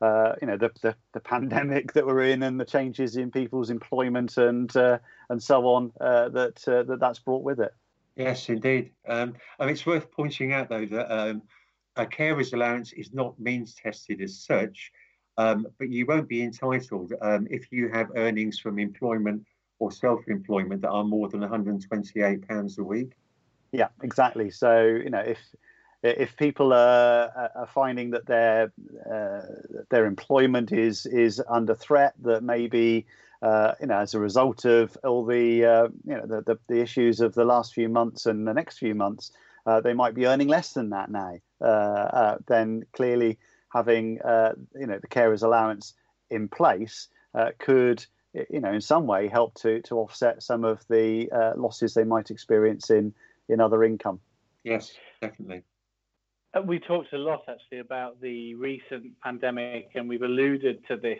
[0.00, 3.70] uh, you know the, the, the pandemic that we're in and the changes in people's
[3.70, 4.98] employment and uh,
[5.30, 7.72] and so on uh, that uh, that that's brought with it.
[8.16, 8.90] Yes, indeed.
[9.06, 11.42] Um, mean, it's worth pointing out though that um,
[11.96, 14.92] a carer's allowance is not means tested as such,
[15.36, 19.44] um, but you won't be entitled um, if you have earnings from employment
[19.80, 23.12] or self-employment that are more than 128 pounds a week.
[23.70, 24.50] Yeah, exactly.
[24.50, 25.38] So you know if
[26.02, 28.72] if people are, are finding that their
[29.10, 29.42] uh,
[29.90, 33.06] their employment is is under threat, that maybe
[33.42, 36.80] uh, you know as a result of all the uh, you know the, the, the
[36.80, 39.32] issues of the last few months and the next few months,
[39.66, 41.36] uh, they might be earning less than that now.
[41.60, 43.38] Uh, uh, then clearly
[43.72, 44.14] having
[44.74, 45.94] you know the carers allowance
[46.30, 47.08] in place
[47.58, 48.04] could
[48.50, 52.30] you know in some way help to to offset some of the losses they might
[52.30, 53.12] experience in
[53.48, 54.20] in other income.
[54.62, 55.64] Yes, definitely.
[56.54, 61.18] Uh, we talked a lot actually about the recent pandemic, and we've alluded to this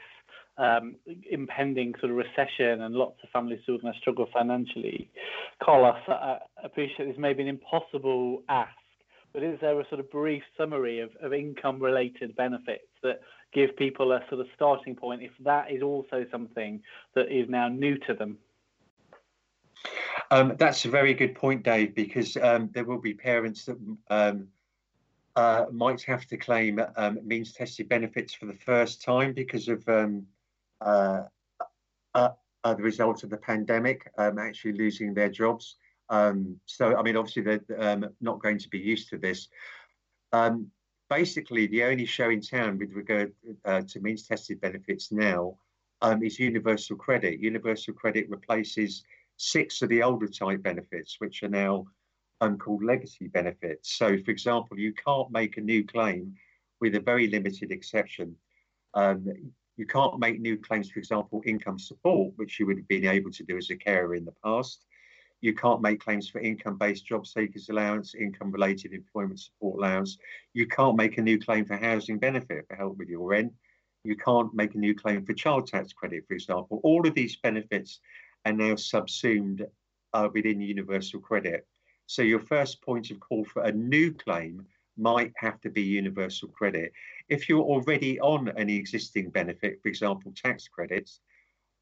[0.57, 0.97] um,
[1.31, 5.11] impending sort of recession and lots of families are going to struggle financially.
[5.63, 8.73] Carlos, I appreciate this may be an impossible ask,
[9.33, 13.21] but is there a sort of brief summary of, of income related benefits that
[13.53, 16.83] give people a sort of starting point if that is also something
[17.15, 18.39] that is now new to them?
[20.31, 23.79] Um, that's a very good point, Dave, because um, there will be parents that
[24.11, 24.49] um,
[25.37, 29.89] uh, might have to claim um, means tested benefits for the first time because of
[29.89, 30.27] um,
[30.81, 31.23] uh,
[32.15, 32.31] uh,
[32.65, 35.77] uh, the result of the pandemic, um, actually losing their jobs.
[36.11, 39.49] Um, so, I mean, obviously, they're um, not going to be used to this.
[40.33, 40.71] Um,
[41.09, 43.33] basically, the only show in town with regard
[43.65, 45.57] uh, to means tested benefits now
[46.23, 47.41] is universal credit.
[47.41, 49.05] Universal credit replaces
[49.37, 51.87] six of the older type benefits, which are now
[52.41, 53.97] called legacy benefits.
[53.97, 56.35] So, for example, you can't make a new claim
[56.81, 58.37] with a very limited exception.
[58.95, 59.27] Um,
[59.77, 63.31] you can't make new claims, for example, income support, which you would have been able
[63.31, 64.85] to do as a carer in the past.
[65.41, 70.19] You can't make claims for income-based job seekers allowance, income-related employment support allowance.
[70.53, 73.53] You can't make a new claim for housing benefit for help with your rent.
[74.03, 76.81] You can't make a new claim for child tax credit, for example.
[76.83, 78.01] All of these benefits
[78.47, 79.65] are now subsumed
[80.13, 81.67] uh, within universal credit.
[82.09, 86.49] So your first point of call for a new claim might have to be universal
[86.49, 86.91] credit.
[87.29, 91.21] If you're already on an existing benefit, for example, tax credits,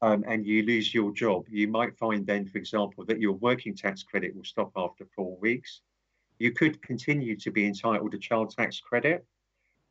[0.01, 3.73] um, and you lose your job, you might find then, for example, that your working
[3.73, 5.79] tax credit will stop after four weeks.
[6.39, 9.25] You could continue to be entitled to child tax credit.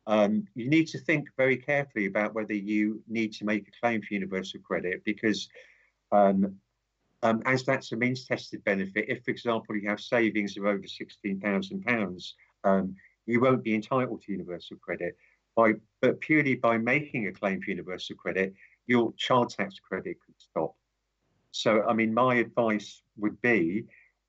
[0.05, 4.03] Um, you need to think very carefully about whether you need to make a claim
[4.03, 5.49] for universal credit because
[6.11, 6.57] um,
[7.23, 10.83] um, as that's a means tested benefit, if, for example, you have savings of over
[10.83, 12.95] £16,000, um,
[13.25, 15.17] you won't be entitled to universal credit.
[15.55, 18.53] By, but purely by making a claim for universal credit,
[18.85, 20.75] your child tax credit could stop.
[21.51, 23.85] So, I mean, my advice would be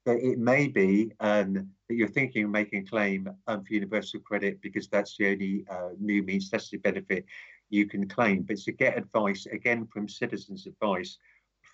[0.06, 4.20] that it may be um, that you're thinking of making a claim um, for universal
[4.20, 7.26] credit because that's the only uh, new means tested benefit
[7.68, 8.42] you can claim.
[8.42, 11.18] But to get advice, again, from Citizens Advice,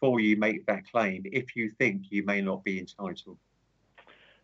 [0.05, 3.39] before you make that claim, if you think you may not be entitled.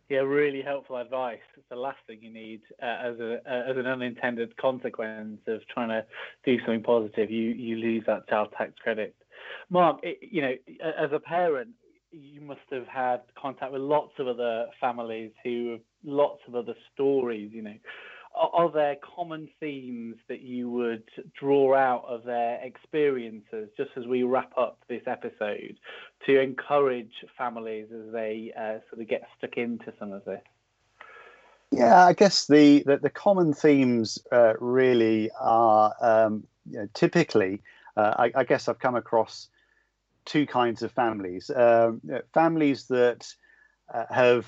[0.09, 1.39] Yeah, really helpful advice.
[1.55, 5.61] It's the last thing you need uh, as a uh, as an unintended consequence of
[5.67, 6.03] trying to
[6.45, 7.29] do something positive.
[7.29, 9.15] You you lose that child tax credit.
[9.69, 10.53] Mark, it, you know,
[10.97, 11.69] as a parent,
[12.11, 16.75] you must have had contact with lots of other families who have lots of other
[16.93, 17.51] stories.
[17.53, 17.77] You know,
[18.35, 21.03] are, there common themes that you would
[21.37, 25.77] draw out of their experiences just as we wrap up this episode
[26.25, 30.41] to encourage families as they uh, sort of get stuck into some of this?
[31.71, 37.61] Yeah, I guess the the, the common themes uh, really are um, you know, typically.
[37.97, 39.49] Uh, I, I, guess I've come across
[40.25, 42.01] two kinds of families: um,
[42.33, 43.33] families that
[43.93, 44.47] uh, have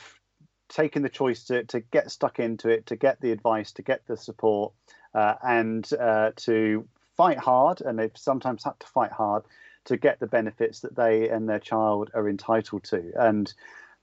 [0.73, 4.05] taken the choice to, to get stuck into it, to get the advice, to get
[4.07, 4.73] the support,
[5.13, 7.81] uh, and uh, to fight hard.
[7.81, 9.43] And they've sometimes had to fight hard
[9.85, 13.11] to get the benefits that they and their child are entitled to.
[13.15, 13.53] And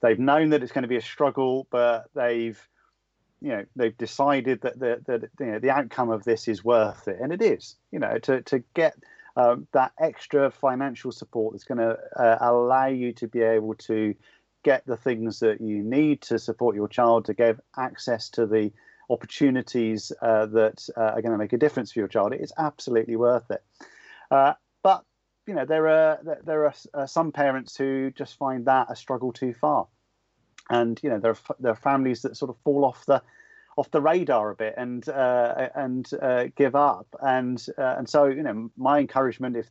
[0.00, 2.60] they've known that it's going to be a struggle, but they've
[3.42, 7.08] you know they've decided that the, the you know the outcome of this is worth
[7.08, 7.76] it, and it is.
[7.90, 8.94] You know to to get
[9.36, 14.14] um, that extra financial support that's going to uh, allow you to be able to
[14.62, 18.72] get the things that you need to support your child, to give access to the
[19.10, 23.16] opportunities uh, that uh, are going to make a difference for your child, it's absolutely
[23.16, 23.62] worth it.
[24.30, 25.04] Uh, but
[25.46, 29.32] you know there are there are uh, some parents who just find that a struggle
[29.32, 29.88] too far,
[30.70, 33.20] and you know there are there are families that sort of fall off the
[33.76, 38.42] off the radar a bit and uh, and uh, give up, and and so you
[38.42, 39.68] know my encouragement if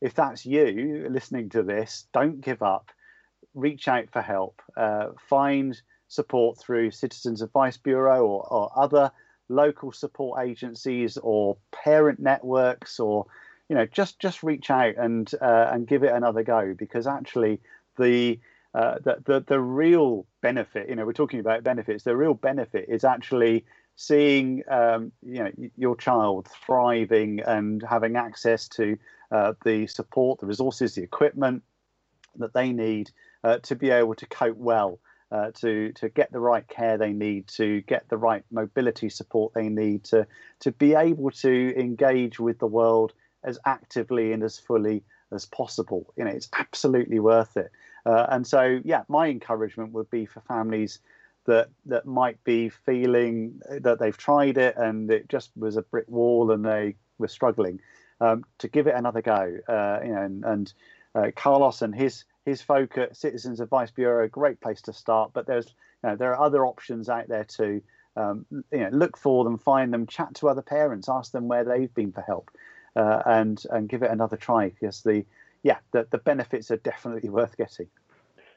[0.00, 2.90] if that's you listening to this, don't give up
[3.54, 9.12] reach out for help, uh, find support through Citizens Advice Bureau or, or, other
[9.48, 13.26] local support agencies or parent networks or
[13.68, 17.60] you know just just reach out and uh, and give it another go because actually
[17.98, 18.38] the,
[18.74, 22.86] uh, the the the real benefit you know we're talking about benefits the real benefit
[22.88, 23.64] is actually
[23.96, 28.96] seeing um, you know your child thriving and having access to
[29.32, 31.62] uh, the support the resources the equipment
[32.36, 33.10] that they need
[33.44, 34.98] uh, to be able to cope well,
[35.30, 39.52] uh, to to get the right care they need, to get the right mobility support
[39.54, 40.26] they need, to
[40.60, 43.12] to be able to engage with the world
[43.44, 46.12] as actively and as fully as possible.
[46.16, 47.70] You know, it's absolutely worth it.
[48.04, 50.98] Uh, and so, yeah, my encouragement would be for families
[51.46, 56.08] that that might be feeling that they've tried it and it just was a brick
[56.08, 57.80] wall and they were struggling
[58.20, 59.58] um, to give it another go.
[59.68, 60.72] Uh, you know, and, and
[61.14, 65.32] uh, Carlos and his his folk at Citizens Advice Bureau, a great place to start.
[65.32, 65.66] But there's
[66.02, 67.82] you know, there are other options out there too.
[68.16, 71.64] Um, you know, look for them, find them, chat to other parents, ask them where
[71.64, 72.50] they've been for help,
[72.96, 75.24] uh, and and give it another try because the
[75.62, 77.86] yeah the, the benefits are definitely worth getting.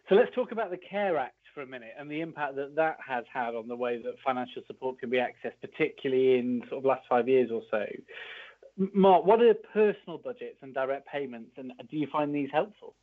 [0.10, 2.98] So let's talk about the Care Act for a minute and the impact that that
[3.08, 6.86] has had on the way that financial support can be accessed, particularly in sort of
[6.86, 7.86] last five years or so.
[8.76, 12.96] Mark, what are personal budgets and direct payments, and do you find these helpful?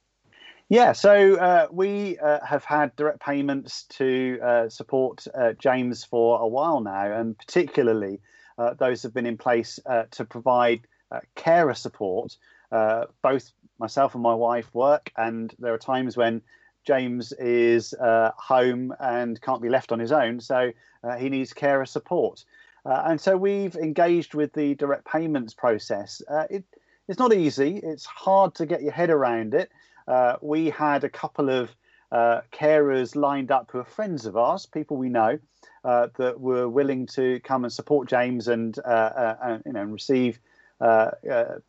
[0.72, 6.40] Yeah, so uh, we uh, have had direct payments to uh, support uh, James for
[6.40, 8.20] a while now, and particularly
[8.56, 10.86] uh, those have been in place uh, to provide
[11.34, 12.36] carer support.
[12.70, 13.50] both
[13.80, 16.40] myself and my wife work, and there are times when
[16.86, 20.70] James is home and can't be left on his own, so
[21.18, 22.44] he needs carer support.
[22.84, 26.22] and so we've engaged with the direct payments process.
[26.48, 26.62] It,
[27.08, 29.68] it's not easy, it's hard to get your head around it
[30.10, 31.70] uh, we had a couple of
[32.10, 35.38] uh, carers lined up who are friends of ours, people we know,
[35.84, 39.84] uh, that were willing to come and support James and, uh, uh, and you know
[39.84, 40.40] receive
[40.80, 41.12] uh,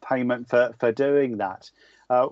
[0.04, 1.70] payment for, for doing that.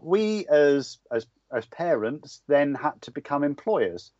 [0.01, 4.11] we as, as as parents then had to become employers,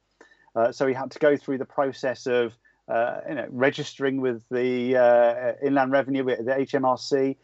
[0.71, 2.53] so we had to go through the process of
[2.87, 7.35] you know registering with the Inland Revenue, the HMRC,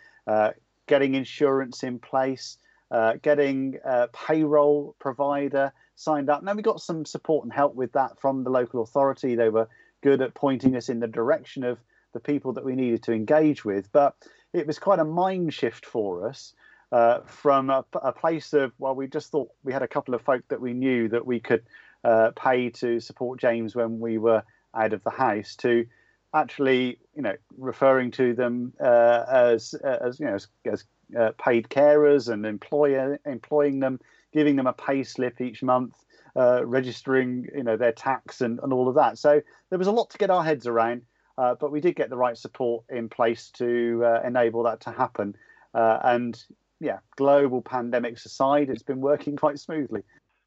[0.87, 2.57] getting insurance in place
[2.91, 6.43] uh, getting a payroll provider signed up.
[6.43, 9.35] Now we got some support and help with that from the local authority.
[9.35, 9.67] They were
[10.01, 11.79] good at pointing us in the direction of
[12.13, 14.15] the people that we needed to engage with, but
[14.53, 16.53] it was quite a mind shift for us.
[16.91, 20.21] Uh, from a, a, place of well, we just thought we had a couple of
[20.21, 21.63] folk that we knew that we could
[22.03, 24.43] uh, pay to support James when we were
[24.75, 25.85] out of the house to
[26.33, 30.85] actually, you know, referring to them uh, as as you know as, as
[31.17, 33.99] uh, paid carers and employer employing them,
[34.33, 35.95] giving them a pay slip each month,
[36.35, 39.17] uh, registering, you know, their tax and, and all of that.
[39.17, 41.03] So there was a lot to get our heads around,
[41.37, 44.91] uh, but we did get the right support in place to uh, enable that to
[44.91, 45.35] happen.
[45.73, 46.41] Uh, and
[46.79, 50.03] yeah, global pandemics aside, it's been working quite smoothly.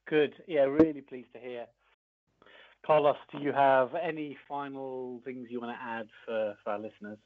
[0.07, 0.35] Good.
[0.47, 1.67] Yeah, really pleased to hear.
[2.87, 7.19] Carlos, do you have any final things you want to add for, for our listeners?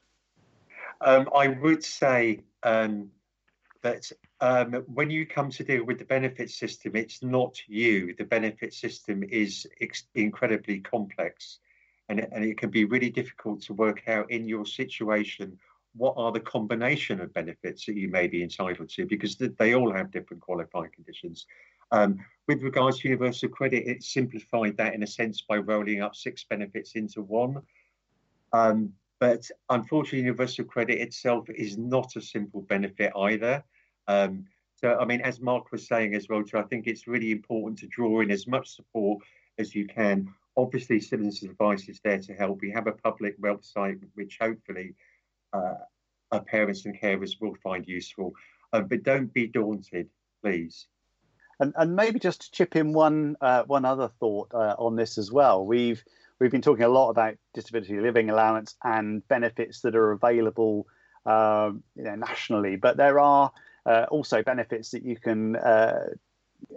[0.99, 3.11] Um, I would say um,
[3.83, 4.11] that
[4.41, 8.15] um, when you come to deal with the benefit system, it's not you.
[8.17, 11.59] The benefit system is ex- incredibly complex,
[12.09, 15.59] and it, and it can be really difficult to work out in your situation
[15.95, 19.93] what are the combination of benefits that you may be entitled to because they all
[19.93, 21.45] have different qualifying conditions.
[21.91, 22.17] Um,
[22.47, 26.43] with regards to universal credit, it simplified that in a sense by rolling up six
[26.43, 27.61] benefits into one.
[28.51, 33.63] Um, but unfortunately, universal credit itself is not a simple benefit either.
[34.07, 37.79] Um, so, I mean, as Mark was saying as well, I think it's really important
[37.79, 39.23] to draw in as much support
[39.57, 40.27] as you can.
[40.57, 42.61] Obviously, Citizens Advice is there to help.
[42.61, 44.95] We have a public website which hopefully
[45.53, 45.75] uh,
[46.31, 48.33] our parents and carers will find useful.
[48.73, 50.09] Uh, but don't be daunted,
[50.43, 50.87] please.
[51.59, 55.17] And, and maybe just to chip in one uh, one other thought uh, on this
[55.17, 55.65] as well.
[55.65, 56.03] We've
[56.39, 60.87] we've been talking a lot about disability living allowance and benefits that are available,
[61.25, 62.75] um, you know, nationally.
[62.75, 63.51] But there are
[63.85, 66.07] uh, also benefits that you can uh,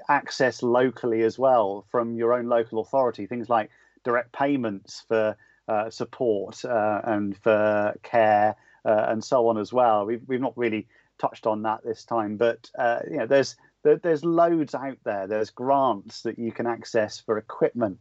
[0.09, 3.27] access locally as well from your own local authority.
[3.27, 3.71] Things like
[4.05, 5.37] direct payments for
[5.69, 10.07] uh, support uh, and for care uh, and so on as well.
[10.07, 10.87] We've we've not really
[11.19, 15.29] touched on that this time, but uh, you know, there's there's loads out there.
[15.29, 17.99] There's grants that you can access for equipment.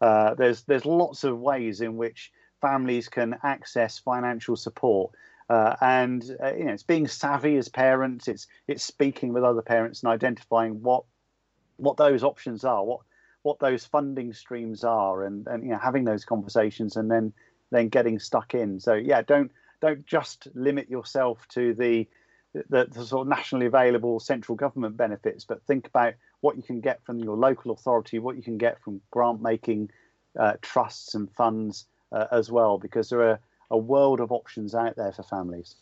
[0.00, 5.12] there's there's lots of ways in which families can access financial support.
[5.48, 9.62] Uh, and uh, you know it's being savvy as parents it's it's speaking with other
[9.62, 11.04] parents and identifying what
[11.78, 13.00] what those options are what
[13.42, 17.32] what those funding streams are and and you know having those conversations and then
[17.70, 18.80] then getting stuck in.
[18.80, 22.06] So yeah don't don't just limit yourself to the
[22.52, 26.80] the, the sort of nationally available central government benefits but think about what you can
[26.80, 29.90] get from your local authority what you can get from grant making
[30.38, 33.38] uh, trusts and funds uh, as well because there are
[33.70, 35.76] a world of options out there for families.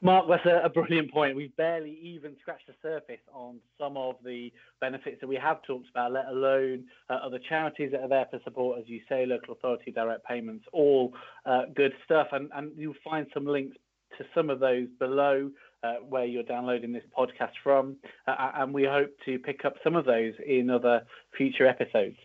[0.00, 1.34] Mark, that's a, a, brilliant point.
[1.34, 5.88] We've barely even scratched the surface on some of the benefits that we have talked
[5.88, 9.54] about, let alone uh, other charities that are there for support, as you say, local
[9.54, 11.14] authority direct payments, all
[11.46, 12.28] uh, good stuff.
[12.32, 13.78] And, and you'll find some links
[14.18, 15.50] to some of those below
[15.82, 17.96] uh, where you're downloading this podcast from.
[18.26, 21.02] Uh, and we hope to pick up some of those in other
[21.36, 22.16] future episodes.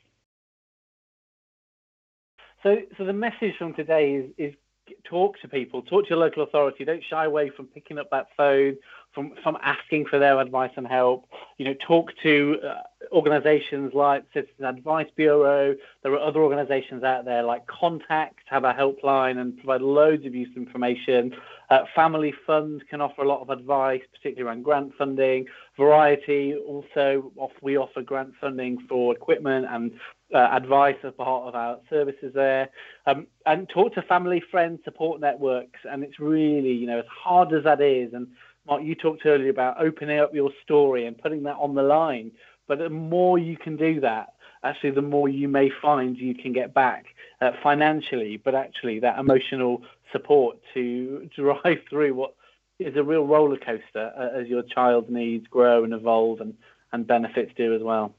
[2.63, 4.53] So, so the message from today is, is
[5.03, 6.85] talk to people, talk to your local authority.
[6.85, 8.77] Don't shy away from picking up that phone,
[9.13, 11.27] from from asking for their advice and help.
[11.57, 12.81] You know, talk to uh,
[13.11, 15.75] organisations like Citizen Advice Bureau.
[16.03, 20.35] There are other organisations out there like Contact have a helpline and provide loads of
[20.35, 21.35] useful information.
[21.69, 25.45] Uh, Family Fund can offer a lot of advice, particularly around grant funding.
[25.79, 29.91] Variety also off, we offer grant funding for equipment and
[30.35, 32.69] uh, advice as part of our services there,
[33.05, 35.79] um, and talk to family, friends, support networks.
[35.89, 38.27] And it's really, you know, as hard as that is, and
[38.67, 42.31] Mark, you talked earlier about opening up your story and putting that on the line.
[42.67, 44.33] But the more you can do that,
[44.65, 47.05] actually, the more you may find you can get back
[47.39, 52.35] uh, financially, but actually that emotional support to drive through what
[52.79, 56.55] is a real roller coaster uh, as your child's needs grow and evolve and,
[56.91, 58.13] and benefits do as well.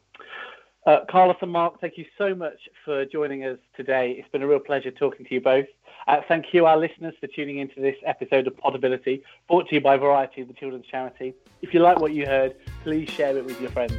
[0.86, 4.12] Uh, Carlos and Mark, thank you so much for joining us today.
[4.18, 5.66] It's been a real pleasure talking to you both.
[6.08, 9.80] Uh, thank you, our listeners, for tuning into this episode of Podability, brought to you
[9.80, 11.34] by Variety, the children's charity.
[11.60, 13.94] If you like what you heard, please share it with your friends.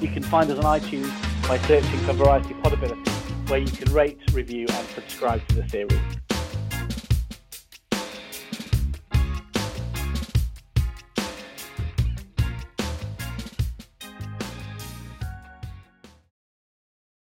[0.00, 1.12] You can find us on iTunes
[1.46, 6.00] by searching for Variety Podability, where you can rate, review, and subscribe to the series.